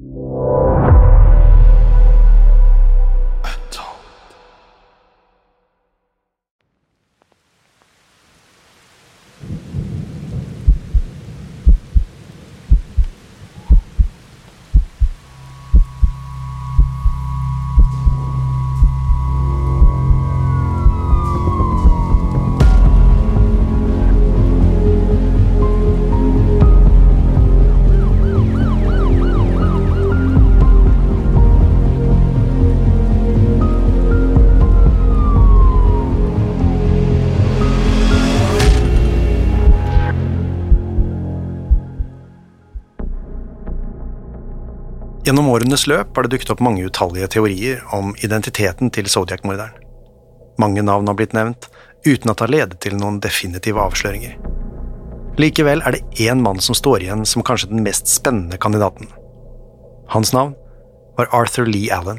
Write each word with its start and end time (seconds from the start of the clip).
Thank 0.00 0.14
you. 0.14 0.69
Gjennom 45.30 45.46
årenes 45.46 45.84
løp 45.86 46.16
har 46.16 46.26
det 46.26 46.32
dukket 46.32 46.48
opp 46.50 46.62
mange 46.66 46.82
utallige 46.82 47.28
teorier 47.30 47.84
om 47.94 48.08
identiteten 48.18 48.88
til 48.90 49.06
Zodiac-morderen. 49.06 49.76
Mange 50.58 50.82
navn 50.82 51.06
har 51.06 51.14
blitt 51.14 51.36
nevnt, 51.36 51.68
uten 52.02 52.32
at 52.32 52.40
det 52.40 52.42
har 52.42 52.50
ledet 52.50 52.78
til 52.82 52.96
noen 52.98 53.20
definitive 53.22 53.78
avsløringer. 53.78 54.32
Likevel 55.38 55.84
er 55.86 55.94
det 55.94 56.24
én 56.26 56.42
mann 56.42 56.58
som 56.58 56.74
står 56.74 57.04
igjen 57.04 57.22
som 57.22 57.44
kanskje 57.46 57.70
den 57.70 57.84
mest 57.86 58.10
spennende 58.10 58.58
kandidaten. 58.58 59.06
Hans 60.10 60.32
navn 60.34 60.56
var 61.14 61.30
Arthur 61.30 61.70
Lee 61.70 61.94
Allen. 61.94 62.18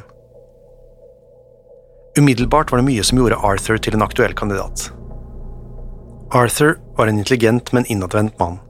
Umiddelbart 2.16 2.71
var 2.71 2.79
det 2.79 2.88
mye 2.94 3.03
som 3.03 3.19
gjorde 3.19 3.41
Arthur 3.44 3.81
til 3.83 4.00
en 4.00 4.07
aktuell 4.07 4.38
kandidat. 4.39 4.85
Arthur 6.31 6.77
var 6.95 7.11
en 7.11 7.19
intelligent, 7.19 7.73
men 7.75 7.91
innadvendt 7.91 8.39
mann. 8.39 8.61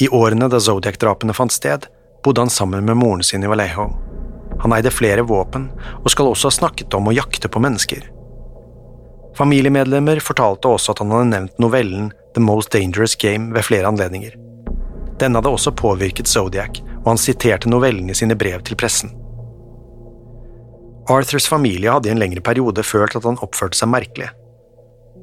I 0.00 0.08
årene 0.08 0.48
da 0.48 0.64
Zodiac-drapene 0.64 1.36
fant 1.36 1.52
sted, 1.52 1.84
bodde 2.26 2.42
han 2.42 2.50
sammen 2.50 2.84
med 2.84 2.96
moren 2.98 3.22
sin 3.22 3.44
i 3.44 3.46
Vallejo. 3.46 3.86
Han 4.58 4.72
eide 4.74 4.90
flere 4.90 5.22
våpen, 5.22 5.68
og 6.02 6.10
skal 6.10 6.26
også 6.26 6.50
ha 6.50 6.56
snakket 6.56 6.94
om 6.98 7.06
å 7.06 7.14
jakte 7.14 7.46
på 7.46 7.62
mennesker. 7.62 8.08
Familiemedlemmer 9.38 10.18
fortalte 10.24 10.72
også 10.74 10.94
at 10.94 11.04
han 11.04 11.12
hadde 11.14 11.28
nevnt 11.30 11.62
novellen 11.62 12.08
The 12.34 12.42
Most 12.42 12.72
Dangerous 12.74 13.14
Game 13.22 13.54
ved 13.54 13.68
flere 13.68 13.86
anledninger. 13.86 14.34
Denne 15.20 15.38
hadde 15.38 15.52
også 15.54 15.74
påvirket 15.78 16.26
Zodiac, 16.26 16.82
og 17.04 17.12
han 17.12 17.20
siterte 17.22 17.70
novellen 17.70 18.10
i 18.10 18.18
sine 18.18 18.34
brev 18.34 18.64
til 18.66 18.80
pressen. 18.80 19.14
Arthurs 21.06 21.46
familie 21.46 21.92
hadde 21.94 22.10
i 22.10 22.16
en 22.16 22.18
lengre 22.18 22.42
periode 22.42 22.82
følt 22.82 23.14
at 23.14 23.28
han 23.28 23.38
oppførte 23.44 23.78
seg 23.78 23.92
merkelig. 23.92 24.32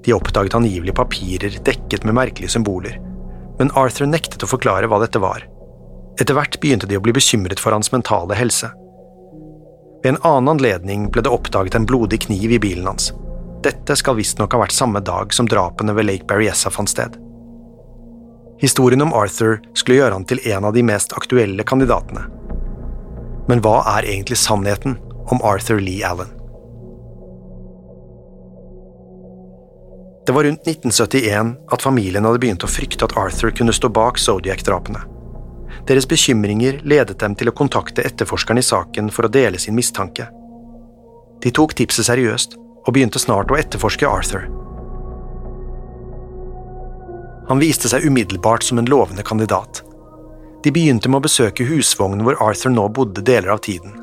De 0.08 0.16
oppdaget 0.16 0.56
angivelig 0.56 0.96
papirer 0.96 1.60
dekket 1.68 2.08
med 2.08 2.16
merkelige 2.16 2.56
symboler, 2.56 2.96
men 3.60 3.76
Arthur 3.76 4.08
nektet 4.08 4.46
å 4.46 4.54
forklare 4.56 4.88
hva 4.88 5.04
dette 5.04 5.20
var. 5.20 5.50
Etter 6.22 6.38
hvert 6.38 6.60
begynte 6.62 6.88
de 6.90 6.98
å 7.00 7.04
bli 7.04 7.14
bekymret 7.16 7.62
for 7.62 7.74
hans 7.74 7.92
mentale 7.94 8.38
helse. 8.38 8.70
Ved 10.04 10.14
en 10.14 10.22
annen 10.28 10.52
anledning 10.56 11.08
ble 11.12 11.24
det 11.26 11.32
oppdaget 11.34 11.78
en 11.80 11.88
blodig 11.90 12.26
kniv 12.28 12.52
i 12.52 12.60
bilen 12.62 12.90
hans. 12.90 13.12
Dette 13.64 13.96
skal 13.96 14.18
visstnok 14.20 14.54
ha 14.54 14.60
vært 14.66 14.76
samme 14.76 15.00
dag 15.00 15.34
som 15.34 15.48
drapene 15.50 15.96
ved 15.96 16.10
Lake 16.10 16.28
Berryessa 16.30 16.70
fant 16.74 16.92
sted. 16.92 17.16
Historien 18.62 19.02
om 19.02 19.14
Arthur 19.16 19.58
skulle 19.74 20.02
gjøre 20.02 20.20
han 20.20 20.28
til 20.28 20.44
en 20.52 20.68
av 20.68 20.76
de 20.76 20.84
mest 20.86 21.16
aktuelle 21.18 21.64
kandidatene. 21.68 22.28
Men 23.48 23.64
hva 23.64 23.80
er 23.96 24.08
egentlig 24.08 24.38
sannheten 24.40 25.00
om 25.32 25.42
Arthur 25.44 25.82
Lee 25.84 26.04
Allen? 26.06 26.30
Det 30.28 30.32
var 30.36 30.44
rundt 30.48 30.68
1971 30.68 31.56
at 31.72 31.84
familien 31.84 32.24
hadde 32.24 32.40
begynt 32.40 32.64
å 32.64 32.72
frykte 32.72 33.10
at 33.10 33.18
Arthur 33.20 33.52
kunne 33.56 33.76
stå 33.76 33.90
bak 33.92 34.20
Zodiac-drapene. 34.20 35.02
Deres 35.88 36.08
bekymringer 36.10 36.80
ledet 36.88 37.20
dem 37.20 37.36
til 37.36 37.52
å 37.52 37.56
kontakte 37.58 38.06
etterforskeren 38.08 38.62
i 38.62 38.66
saken 38.66 39.12
for 39.12 39.28
å 39.28 39.32
dele 39.32 39.60
sin 39.60 39.76
mistanke. 39.76 40.30
De 41.44 41.52
tok 41.52 41.76
tipset 41.76 42.08
seriøst 42.08 42.56
og 42.58 42.92
begynte 42.96 43.20
snart 43.20 43.52
å 43.52 43.58
etterforske 43.60 44.08
Arthur. 44.08 44.48
Han 47.50 47.60
viste 47.60 47.90
seg 47.92 48.06
umiddelbart 48.08 48.64
som 48.64 48.80
en 48.80 48.88
lovende 48.88 49.24
kandidat. 49.28 49.82
De 50.64 50.72
begynte 50.72 51.10
med 51.12 51.20
å 51.20 51.26
besøke 51.26 51.68
husvognen 51.68 52.24
hvor 52.24 52.40
Arthur 52.44 52.72
nå 52.72 52.88
bodde 52.96 53.24
deler 53.26 53.52
av 53.52 53.64
tiden. 53.66 53.98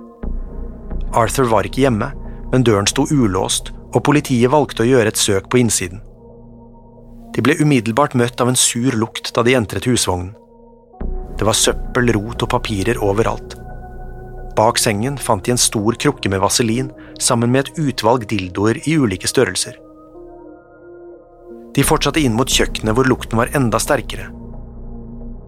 Arthur 1.17 1.49
var 1.49 1.67
ikke 1.67 1.87
hjemme, 1.87 2.11
men 2.53 2.67
døren 2.67 2.89
sto 2.91 3.07
ulåst, 3.09 3.73
og 3.91 4.05
politiet 4.07 4.53
valgte 4.53 4.85
å 4.85 4.91
gjøre 4.91 5.11
et 5.11 5.19
søk 5.19 5.49
på 5.51 5.63
innsiden. 5.63 6.03
De 7.35 7.43
ble 7.43 7.57
umiddelbart 7.63 8.15
møtt 8.19 8.43
av 8.43 8.51
en 8.51 8.59
sur 8.59 8.95
lukt 8.99 9.33
da 9.35 9.43
de 9.47 9.57
entret 9.57 9.89
husvognen. 9.89 10.35
Det 11.41 11.47
var 11.49 11.57
søppel, 11.57 12.11
rot 12.13 12.43
og 12.45 12.51
papirer 12.53 12.99
overalt. 13.01 13.55
Bak 14.59 14.77
sengen 14.77 15.15
fant 15.17 15.47
de 15.47 15.55
en 15.55 15.61
stor 15.61 15.97
krukke 15.97 16.29
med 16.29 16.43
vaselin 16.43 16.91
sammen 17.17 17.49
med 17.55 17.71
et 17.71 17.81
utvalg 17.81 18.27
dildoer 18.29 18.83
i 18.85 18.99
ulike 19.01 19.31
størrelser. 19.31 19.79
De 21.73 21.87
fortsatte 21.87 22.21
inn 22.21 22.37
mot 22.37 22.51
kjøkkenet 22.51 22.93
hvor 22.93 23.09
lukten 23.09 23.41
var 23.41 23.55
enda 23.57 23.81
sterkere. 23.81 24.29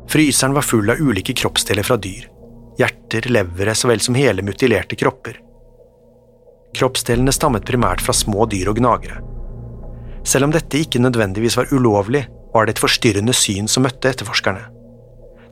Fryseren 0.08 0.56
var 0.56 0.64
full 0.64 0.88
av 0.88 1.04
ulike 1.04 1.36
kroppsdeler 1.36 1.84
fra 1.84 2.00
dyr. 2.00 2.24
Hjerter, 2.80 3.28
levere 3.28 3.76
så 3.76 3.92
vel 3.92 4.00
som 4.00 4.16
hele 4.16 4.40
mutilerte 4.40 4.96
kropper. 4.96 5.42
Kroppsdelene 6.72 7.36
stammet 7.36 7.68
primært 7.68 8.00
fra 8.00 8.16
små 8.16 8.48
dyr 8.48 8.72
og 8.72 8.80
gnagere. 8.80 9.20
Selv 10.24 10.48
om 10.48 10.56
dette 10.56 10.80
ikke 10.80 11.04
nødvendigvis 11.04 11.60
var 11.60 11.68
ulovlig, 11.74 12.30
var 12.54 12.64
det 12.64 12.78
et 12.78 12.86
forstyrrende 12.88 13.36
syn 13.36 13.68
som 13.68 13.84
møtte 13.84 14.08
etterforskerne. 14.08 14.70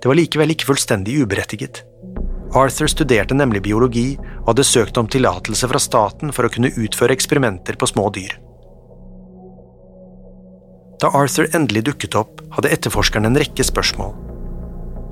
Det 0.00 0.08
var 0.08 0.16
likevel 0.16 0.54
ikke 0.54 0.70
fullstendig 0.70 1.18
uberettiget. 1.22 1.82
Arthur 2.56 2.88
studerte 2.90 3.36
nemlig 3.36 3.62
biologi 3.62 4.16
og 4.18 4.54
hadde 4.54 4.66
søkt 4.66 4.98
om 4.98 5.08
tillatelse 5.10 5.68
fra 5.70 5.80
staten 5.82 6.32
for 6.34 6.46
å 6.46 6.52
kunne 6.52 6.72
utføre 6.72 7.14
eksperimenter 7.14 7.76
på 7.78 7.88
små 7.90 8.08
dyr. 8.14 8.32
Da 11.00 11.12
Arthur 11.16 11.48
endelig 11.56 11.84
dukket 11.86 12.16
opp, 12.18 12.40
hadde 12.56 12.72
etterforskeren 12.74 13.28
en 13.28 13.38
rekke 13.40 13.64
spørsmål. 13.64 14.16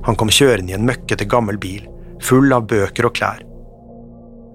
Han 0.09 0.17
kom 0.19 0.33
kjørende 0.33 0.73
i 0.73 0.77
en 0.77 0.89
møkkete 0.89 1.29
gammel 1.29 1.61
bil, 1.61 1.87
full 2.25 2.53
av 2.53 2.67
bøker 2.69 3.09
og 3.09 3.15
klær. 3.17 3.45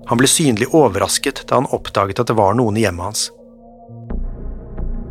Han 0.10 0.20
ble 0.20 0.28
synlig 0.28 0.68
overrasket 0.76 1.46
da 1.48 1.62
han 1.62 1.70
oppdaget 1.72 2.20
at 2.20 2.30
det 2.30 2.38
var 2.38 2.58
noen 2.58 2.78
i 2.78 2.84
hjemmet 2.84 3.08
hans. 3.08 3.30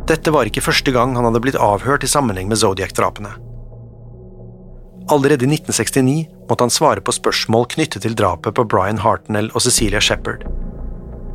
Dette 0.07 0.31
var 0.35 0.47
ikke 0.47 0.63
første 0.63 0.91
gang 0.93 1.15
han 1.17 1.25
hadde 1.25 1.41
blitt 1.43 1.59
avhørt 1.59 2.03
i 2.05 2.11
sammenheng 2.11 2.51
med 2.51 2.59
Zodiac-drapene. 2.61 3.33
Allerede 5.11 5.45
i 5.45 5.47
1969 5.47 6.27
måtte 6.49 6.63
han 6.63 6.71
svare 6.71 7.01
på 7.01 7.11
spørsmål 7.11 7.65
knyttet 7.75 8.05
til 8.05 8.15
drapet 8.15 8.55
på 8.55 8.63
Brian 8.63 9.01
Hartnell 9.03 9.49
og 9.51 9.63
Cecilia 9.65 9.99
Shepherd. 9.99 10.45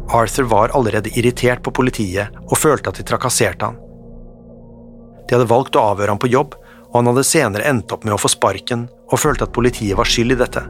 Arthur 0.08 0.48
var 0.48 0.72
allerede 0.76 1.12
irritert 1.18 1.60
på 1.62 1.74
politiet 1.76 2.32
og 2.46 2.56
følte 2.56 2.88
at 2.88 2.96
de 2.96 3.04
trakasserte 3.04 3.68
han. 3.68 3.76
De 5.28 5.36
hadde 5.36 5.50
valgt 5.50 5.76
å 5.76 5.84
avhøre 5.90 6.14
ham 6.14 6.20
på 6.22 6.30
jobb, 6.32 6.56
og 6.88 6.96
han 6.96 7.10
hadde 7.10 7.26
senere 7.28 7.68
endt 7.68 7.92
opp 7.92 8.06
med 8.08 8.16
å 8.16 8.20
få 8.20 8.30
sparken 8.32 8.86
og 9.10 9.20
følte 9.20 9.44
at 9.44 9.52
politiet 9.52 9.98
var 9.98 10.08
skyld 10.08 10.32
i 10.32 10.40
dette. 10.40 10.64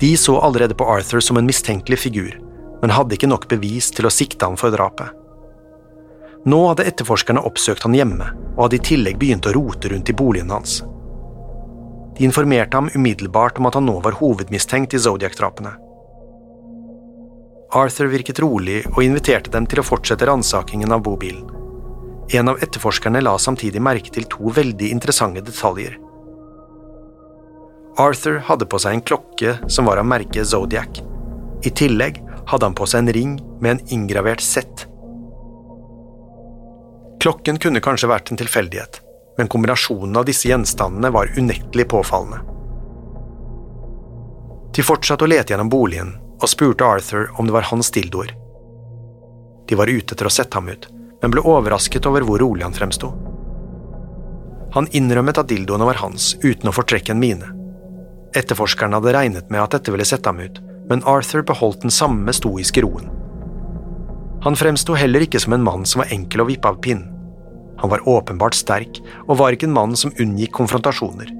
De 0.00 0.16
så 0.16 0.38
allerede 0.40 0.76
på 0.76 0.88
Arthur 0.88 1.20
som 1.20 1.36
en 1.36 1.48
mistenkelig 1.48 2.00
figur, 2.00 2.32
men 2.80 2.96
hadde 2.96 3.16
ikke 3.16 3.28
nok 3.28 3.48
bevis 3.52 3.90
til 3.92 4.08
å 4.08 4.12
sikte 4.12 4.48
han 4.48 4.56
for 4.60 4.72
drapet. 4.72 5.12
Nå 6.48 6.58
hadde 6.70 6.88
etterforskerne 6.88 7.44
oppsøkt 7.44 7.84
han 7.84 7.96
hjemme, 7.96 8.32
og 8.56 8.66
hadde 8.66 8.80
i 8.80 8.86
tillegg 8.92 9.20
begynt 9.20 9.48
å 9.48 9.56
rote 9.56 9.92
rundt 9.92 10.12
i 10.12 10.16
boligen 10.16 10.52
hans. 10.54 10.80
De 12.16 12.24
informerte 12.24 12.76
ham 12.76 12.90
umiddelbart 12.94 13.58
om 13.58 13.68
at 13.68 13.76
han 13.76 13.86
nå 13.88 13.98
var 14.04 14.16
hovedmistenkt 14.20 14.94
i 14.96 15.00
Zodiac-drapene. 15.02 15.74
Arthur 17.76 18.08
virket 18.08 18.40
rolig 18.40 18.84
og 18.94 19.02
inviterte 19.04 19.52
dem 19.52 19.66
til 19.68 19.82
å 19.82 19.84
fortsette 19.84 20.26
ransakingen 20.28 20.94
av 20.94 21.02
bobilen. 21.04 21.44
En 22.34 22.48
av 22.50 22.62
etterforskerne 22.62 23.20
la 23.22 23.36
samtidig 23.38 23.82
merke 23.82 24.10
til 24.14 24.26
to 24.30 24.50
veldig 24.54 24.88
interessante 24.94 25.44
detaljer. 25.44 25.98
Arthur 28.00 28.40
hadde 28.48 28.68
på 28.68 28.80
seg 28.82 28.96
en 28.96 29.04
klokke 29.08 29.56
som 29.72 29.88
var 29.88 30.00
av 30.00 30.08
merket 30.08 30.48
Zodiac. 30.48 31.02
I 31.64 31.70
tillegg 31.72 32.20
hadde 32.48 32.68
han 32.68 32.76
på 32.76 32.86
seg 32.88 33.04
en 33.04 33.14
ring 33.16 33.36
med 33.60 33.76
en 33.76 33.94
inngravert 33.96 34.44
Z. 34.44 34.86
Klokken 37.22 37.58
kunne 37.62 37.82
kanskje 37.82 38.10
vært 38.10 38.30
en 38.30 38.38
tilfeldighet, 38.38 39.00
men 39.38 39.48
kombinasjonen 39.48 40.16
av 40.16 40.26
disse 40.28 40.48
gjenstandene 40.48 41.10
var 41.14 41.32
unektelig 41.38 41.88
påfallende. 41.88 42.40
De 44.76 44.84
fortsatte 44.84 45.24
å 45.24 45.30
lete 45.30 45.52
gjennom 45.52 45.70
boligen 45.72 46.14
og 46.36 46.50
spurte 46.52 46.84
Arthur 46.84 47.30
om 47.40 47.48
det 47.48 47.54
var 47.56 47.68
hans 47.70 47.90
dildoer. 47.90 48.34
De 49.68 49.74
var 49.74 49.88
ute 49.88 50.14
etter 50.14 50.28
å 50.28 50.32
sette 50.32 50.58
ham 50.58 50.68
ut, 50.68 50.88
men 51.22 51.32
ble 51.32 51.42
overrasket 51.42 52.06
over 52.06 52.26
hvor 52.26 52.42
rolig 52.42 52.66
han 52.66 52.76
fremsto. 52.76 53.10
Han 54.76 54.88
innrømmet 54.92 55.40
at 55.40 55.48
dildoene 55.48 55.88
var 55.88 56.02
hans, 56.02 56.34
uten 56.44 56.68
å 56.68 56.74
fortrekke 56.76 57.14
en 57.14 57.22
mine. 57.22 57.48
Etterforskerne 58.36 58.98
hadde 58.98 59.14
regnet 59.16 59.50
med 59.50 59.62
at 59.62 59.78
dette 59.78 59.94
ville 59.94 60.04
sette 60.04 60.28
ham 60.28 60.42
ut, 60.44 60.60
men 60.90 61.04
Arthur 61.08 61.42
beholdt 61.46 61.86
den 61.86 61.94
samme 61.94 62.34
stoiske 62.36 62.84
roen. 62.84 63.08
Han 64.44 64.58
fremsto 64.60 64.94
heller 64.94 65.24
ikke 65.24 65.40
som 65.40 65.56
en 65.56 65.64
mann 65.64 65.88
som 65.88 66.04
var 66.04 66.12
enkel 66.12 66.44
å 66.44 66.50
vippe 66.52 66.68
av 66.68 66.76
pinnen. 66.84 67.15
Han 67.80 67.92
var 67.92 68.08
åpenbart 68.08 68.56
sterk, 68.56 69.00
og 69.26 69.38
var 69.40 69.52
ikke 69.52 69.68
en 69.68 69.76
mann 69.76 69.96
som 69.98 70.14
unngikk 70.20 70.54
konfrontasjoner. 70.56 71.32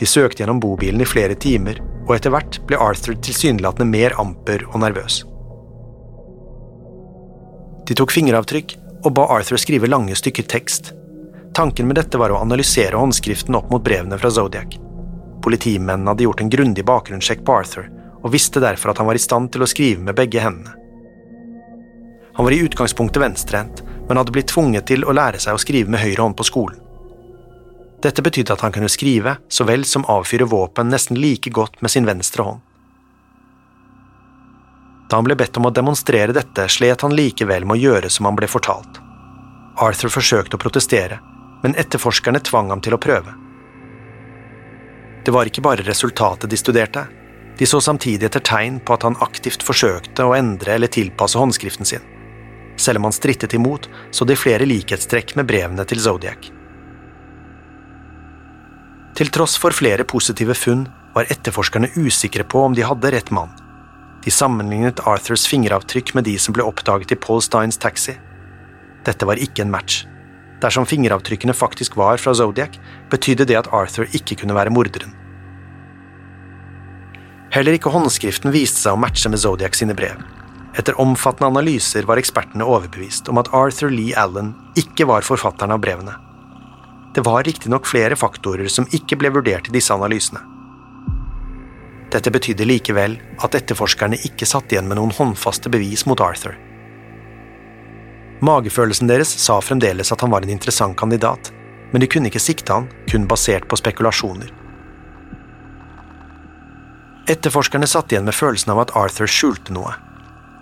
De 0.00 0.06
søkte 0.08 0.42
gjennom 0.42 0.60
bobilen 0.62 1.02
i 1.02 1.08
flere 1.08 1.36
timer, 1.38 1.78
og 2.08 2.14
etter 2.16 2.32
hvert 2.34 2.58
ble 2.66 2.78
Arthur 2.80 3.18
tilsynelatende 3.22 3.86
mer 3.86 4.16
amper 4.18 4.64
og 4.70 4.80
nervøs. 4.82 5.22
De 7.86 7.96
tok 7.98 8.14
fingeravtrykk 8.14 8.76
og 9.04 9.14
ba 9.16 9.26
Arthur 9.34 9.60
skrive 9.60 9.88
lange 9.90 10.16
stykker 10.18 10.46
tekst. 10.48 10.92
Tanken 11.56 11.88
med 11.88 11.98
dette 11.98 12.18
var 12.20 12.32
å 12.32 12.40
analysere 12.42 12.98
håndskriften 12.98 13.56
opp 13.58 13.70
mot 13.72 13.82
brevene 13.84 14.18
fra 14.20 14.30
Zodiac. 14.30 14.76
Politimennene 15.42 16.12
hadde 16.12 16.26
gjort 16.26 16.42
en 16.44 16.52
grundig 16.52 16.84
bakgrunnssjekk 16.86 17.42
på 17.46 17.56
Arthur, 17.62 17.88
og 18.20 18.34
visste 18.34 18.60
derfor 18.62 18.92
at 18.92 19.00
han 19.00 19.08
var 19.08 19.18
i 19.18 19.22
stand 19.22 19.50
til 19.52 19.64
å 19.64 19.68
skrive 19.70 20.04
med 20.04 20.18
begge 20.18 20.42
hendene. 20.44 20.76
Han 22.36 22.46
var 22.46 22.54
i 22.54 22.62
utgangspunktet 22.64 23.22
venstrehendt, 23.22 23.82
men 24.10 24.18
hadde 24.18 24.32
blitt 24.34 24.48
tvunget 24.50 24.88
til 24.90 25.04
å 25.06 25.12
lære 25.14 25.38
seg 25.38 25.54
å 25.54 25.60
skrive 25.62 25.92
med 25.94 26.00
høyre 26.02 26.24
hånd 26.24 26.34
på 26.34 26.42
skolen. 26.48 26.80
Dette 28.02 28.24
betydde 28.26 28.56
at 28.56 28.64
han 28.64 28.74
kunne 28.74 28.90
skrive 28.90 29.36
så 29.46 29.62
vel 29.68 29.84
som 29.86 30.02
avfyre 30.10 30.48
våpen 30.50 30.90
nesten 30.90 31.20
like 31.20 31.52
godt 31.54 31.78
med 31.78 31.94
sin 31.94 32.08
venstre 32.08 32.42
hånd. 32.42 32.58
Da 35.06 35.20
han 35.20 35.28
ble 35.28 35.38
bedt 35.38 35.62
om 35.62 35.70
å 35.70 35.74
demonstrere 35.74 36.34
dette, 36.34 36.66
slet 36.66 37.06
han 37.06 37.14
likevel 37.14 37.62
med 37.62 37.78
å 37.78 37.84
gjøre 37.84 38.10
som 38.10 38.26
han 38.26 38.34
ble 38.34 38.50
fortalt. 38.50 38.98
Arthur 39.78 40.10
forsøkte 40.10 40.58
å 40.58 40.64
protestere, 40.66 41.22
men 41.62 41.78
etterforskerne 41.78 42.42
tvang 42.50 42.74
ham 42.74 42.82
til 42.82 42.98
å 42.98 43.02
prøve. 43.06 43.38
Det 45.22 45.30
var 45.30 45.46
ikke 45.46 45.62
bare 45.62 45.86
resultatet 45.86 46.50
de 46.50 46.58
studerte, 46.58 47.06
de 47.62 47.66
så 47.66 47.78
samtidig 47.78 48.26
etter 48.26 48.42
tegn 48.42 48.82
på 48.82 48.98
at 48.98 49.06
han 49.06 49.22
aktivt 49.22 49.62
forsøkte 49.62 50.26
å 50.26 50.34
endre 50.34 50.74
eller 50.74 50.90
tilpasse 50.90 51.38
håndskriften 51.38 51.86
sin. 51.86 52.16
Selv 52.80 53.00
om 53.00 53.10
han 53.10 53.12
strittet 53.12 53.54
imot, 53.54 53.88
så 54.10 54.24
de 54.24 54.38
flere 54.38 54.64
likhetstrekk 54.68 55.34
med 55.36 55.48
brevene 55.50 55.84
til 55.84 56.00
Zodiac. 56.00 56.48
Til 59.20 59.28
tross 59.28 59.58
for 59.60 59.76
flere 59.76 60.06
positive 60.08 60.56
funn 60.56 60.86
var 61.12 61.28
etterforskerne 61.28 61.90
usikre 62.00 62.46
på 62.48 62.62
om 62.64 62.76
de 62.76 62.86
hadde 62.86 63.10
rett 63.12 63.32
mann. 63.36 63.52
De 64.24 64.32
sammenlignet 64.32 65.02
Arthurs 65.08 65.44
fingeravtrykk 65.50 66.14
med 66.16 66.24
de 66.28 66.38
som 66.40 66.56
ble 66.56 66.64
oppdaget 66.64 67.12
i 67.12 67.20
Paul 67.20 67.42
Steins 67.44 67.76
taxi. 67.80 68.16
Dette 69.04 69.28
var 69.28 69.40
ikke 69.40 69.64
en 69.66 69.72
match. 69.72 70.06
Dersom 70.60 70.88
fingeravtrykkene 70.88 71.56
faktisk 71.56 71.96
var 72.00 72.20
fra 72.20 72.34
Zodiac, 72.36 72.76
betydde 73.12 73.48
det 73.48 73.60
at 73.60 73.70
Arthur 73.76 74.08
ikke 74.16 74.40
kunne 74.40 74.56
være 74.56 74.72
morderen. 74.72 75.12
Heller 77.50 77.76
ikke 77.76 77.92
håndskriften 77.92 78.52
viste 78.54 78.80
seg 78.80 78.94
å 78.94 79.00
matche 79.00 79.32
med 79.32 79.40
Zodiac 79.42 79.76
sine 79.76 79.96
brev. 79.96 80.20
Etter 80.78 81.00
omfattende 81.00 81.50
analyser 81.50 82.06
var 82.06 82.20
ekspertene 82.20 82.66
overbevist 82.66 83.28
om 83.28 83.40
at 83.42 83.50
Arthur 83.56 83.90
Lee 83.90 84.14
Allen 84.18 84.52
ikke 84.78 85.08
var 85.10 85.26
forfatteren 85.26 85.74
av 85.74 85.82
brevene. 85.82 86.14
Det 87.14 87.24
var 87.26 87.42
riktignok 87.42 87.88
flere 87.90 88.16
faktorer 88.16 88.70
som 88.70 88.86
ikke 88.94 89.18
ble 89.18 89.32
vurdert 89.34 89.66
i 89.66 89.74
disse 89.74 89.94
analysene. 89.94 90.42
Dette 92.10 92.30
betydde 92.34 92.66
likevel 92.66 93.16
at 93.42 93.54
etterforskerne 93.54 94.18
ikke 94.26 94.46
satt 94.46 94.70
igjen 94.70 94.86
med 94.90 94.98
noen 94.98 95.14
håndfaste 95.14 95.70
bevis 95.70 96.06
mot 96.10 96.22
Arthur. 96.22 96.56
Magefølelsen 98.46 99.10
deres 99.10 99.30
sa 99.42 99.58
fremdeles 99.62 100.10
at 100.14 100.22
han 100.24 100.30
var 100.32 100.46
en 100.46 100.54
interessant 100.54 100.96
kandidat, 100.98 101.50
men 101.90 102.02
de 102.02 102.08
kunne 102.10 102.30
ikke 102.30 102.42
sikte 102.42 102.72
han 102.72 102.86
kun 103.10 103.26
basert 103.30 103.66
på 103.68 103.78
spekulasjoner. 103.78 104.54
Etterforskerne 107.30 107.86
satt 107.86 108.10
igjen 108.10 108.26
med 108.26 108.34
følelsen 108.34 108.72
av 108.74 108.84
at 108.86 108.94
Arthur 108.98 109.30
skjulte 109.30 109.74
noe, 109.74 109.92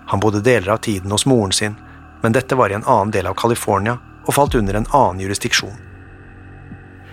han 0.09 0.19
bodde 0.19 0.41
deler 0.41 0.71
av 0.73 0.77
tiden 0.77 1.11
hos 1.11 1.25
moren 1.29 1.51
sin, 1.51 1.75
men 2.21 2.33
dette 2.33 2.55
var 2.57 2.69
i 2.69 2.73
en 2.73 2.85
annen 2.85 3.11
del 3.13 3.27
av 3.29 3.35
California 3.37 3.99
og 4.25 4.33
falt 4.33 4.55
under 4.57 4.73
en 4.73 4.87
annen 4.89 5.21
jurisdiksjon. 5.21 5.75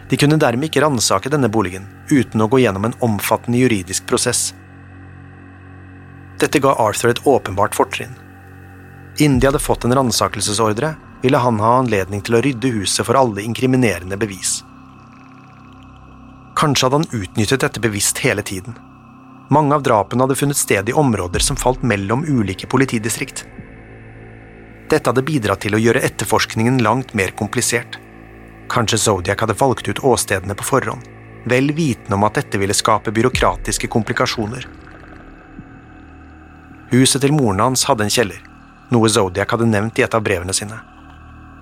De 0.08 0.16
kunne 0.16 0.38
dermed 0.40 0.70
ikke 0.70 0.80
ransake 0.80 1.28
denne 1.28 1.50
boligen 1.52 1.84
uten 2.08 2.40
å 2.40 2.48
gå 2.48 2.62
gjennom 2.62 2.86
en 2.88 2.96
omfattende 3.04 3.60
juridisk 3.60 4.06
prosess. 4.08 4.54
Dette 6.40 6.62
ga 6.64 6.72
Arthur 6.86 7.12
et 7.12 7.20
åpenbart 7.26 7.76
fortrinn. 7.76 8.16
Innen 9.18 9.42
de 9.42 9.50
hadde 9.50 9.60
fått 9.60 9.84
en 9.84 9.96
ransakelsesordre, 9.96 10.94
ville 11.20 11.40
han 11.44 11.60
ha 11.60 11.76
anledning 11.82 12.24
til 12.24 12.38
å 12.38 12.42
rydde 12.44 12.72
huset 12.78 13.04
for 13.04 13.20
alle 13.20 13.44
inkriminerende 13.44 14.16
bevis. 14.20 14.62
Kanskje 16.56 16.88
hadde 16.88 17.02
han 17.02 17.22
utnyttet 17.22 17.60
dette 17.60 17.84
bevisst 17.84 18.24
hele 18.24 18.44
tiden. 18.44 18.76
Mange 19.48 19.74
av 19.74 19.82
drapene 19.82 20.24
hadde 20.24 20.34
funnet 20.34 20.56
sted 20.56 20.88
i 20.88 20.92
områder 20.92 21.38
som 21.38 21.56
falt 21.56 21.82
mellom 21.82 22.24
ulike 22.28 22.66
politidistrikt. 22.66 23.44
Dette 24.90 25.10
hadde 25.10 25.22
bidratt 25.26 25.62
til 25.62 25.74
å 25.74 25.82
gjøre 25.82 26.02
etterforskningen 26.06 26.80
langt 26.82 27.14
mer 27.14 27.30
komplisert. 27.38 27.98
Kanskje 28.70 28.98
Zodiac 28.98 29.40
hadde 29.42 29.58
valgt 29.58 29.88
ut 29.88 30.02
åstedene 30.02 30.54
på 30.58 30.66
forhånd, 30.66 31.06
vel 31.46 31.70
vitende 31.74 32.18
om 32.18 32.26
at 32.26 32.38
dette 32.40 32.58
ville 32.58 32.74
skape 32.74 33.14
byråkratiske 33.14 33.90
komplikasjoner. 33.90 34.66
Huset 36.90 37.22
til 37.22 37.34
moren 37.34 37.62
hans 37.62 37.84
hadde 37.86 38.06
en 38.06 38.14
kjeller, 38.14 38.42
noe 38.90 39.10
Zodiac 39.10 39.54
hadde 39.54 39.70
nevnt 39.70 39.98
i 39.98 40.06
et 40.06 40.14
av 40.14 40.22
brevene 40.26 40.54
sine. 40.54 40.78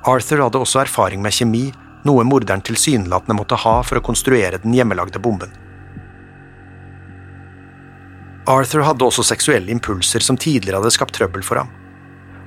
Arthur 0.04 0.44
hadde 0.44 0.60
også 0.60 0.82
erfaring 0.84 1.20
med 1.24 1.32
kjemi, 1.32 1.66
noe 2.04 2.24
morderen 2.28 2.64
tilsynelatende 2.64 3.36
måtte 3.36 3.60
ha 3.60 3.78
for 3.84 4.00
å 4.00 4.04
konstruere 4.04 4.60
den 4.60 4.76
hjemmelagde 4.76 5.20
bomben. 5.20 5.52
Arthur 8.46 8.82
hadde 8.84 9.06
også 9.06 9.24
seksuelle 9.24 9.72
impulser 9.72 10.20
som 10.20 10.36
tidligere 10.36 10.82
hadde 10.82 10.92
skapt 10.92 11.16
trøbbel 11.16 11.44
for 11.46 11.62
ham. 11.62 11.70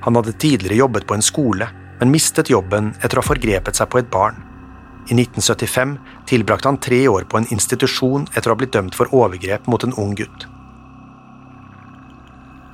Han 0.04 0.14
hadde 0.14 0.36
tidligere 0.38 0.78
jobbet 0.78 1.08
på 1.08 1.16
en 1.16 1.24
skole, 1.24 1.66
men 1.98 2.12
mistet 2.14 2.52
jobben 2.52 2.92
etter 3.02 3.18
å 3.18 3.24
ha 3.24 3.26
forgrepet 3.26 3.80
seg 3.80 3.90
på 3.90 3.98
et 3.98 4.10
barn. 4.12 4.38
I 5.10 5.16
1975 5.16 5.96
tilbrakte 6.30 6.70
han 6.70 6.78
tre 6.78 7.00
år 7.10 7.26
på 7.26 7.40
en 7.40 7.48
institusjon 7.50 8.28
etter 8.34 8.46
å 8.46 8.54
ha 8.54 8.60
blitt 8.60 8.76
dømt 8.76 8.94
for 8.94 9.10
overgrep 9.10 9.66
mot 9.66 9.82
en 9.82 9.96
ung 9.98 10.14
gutt. 10.14 10.46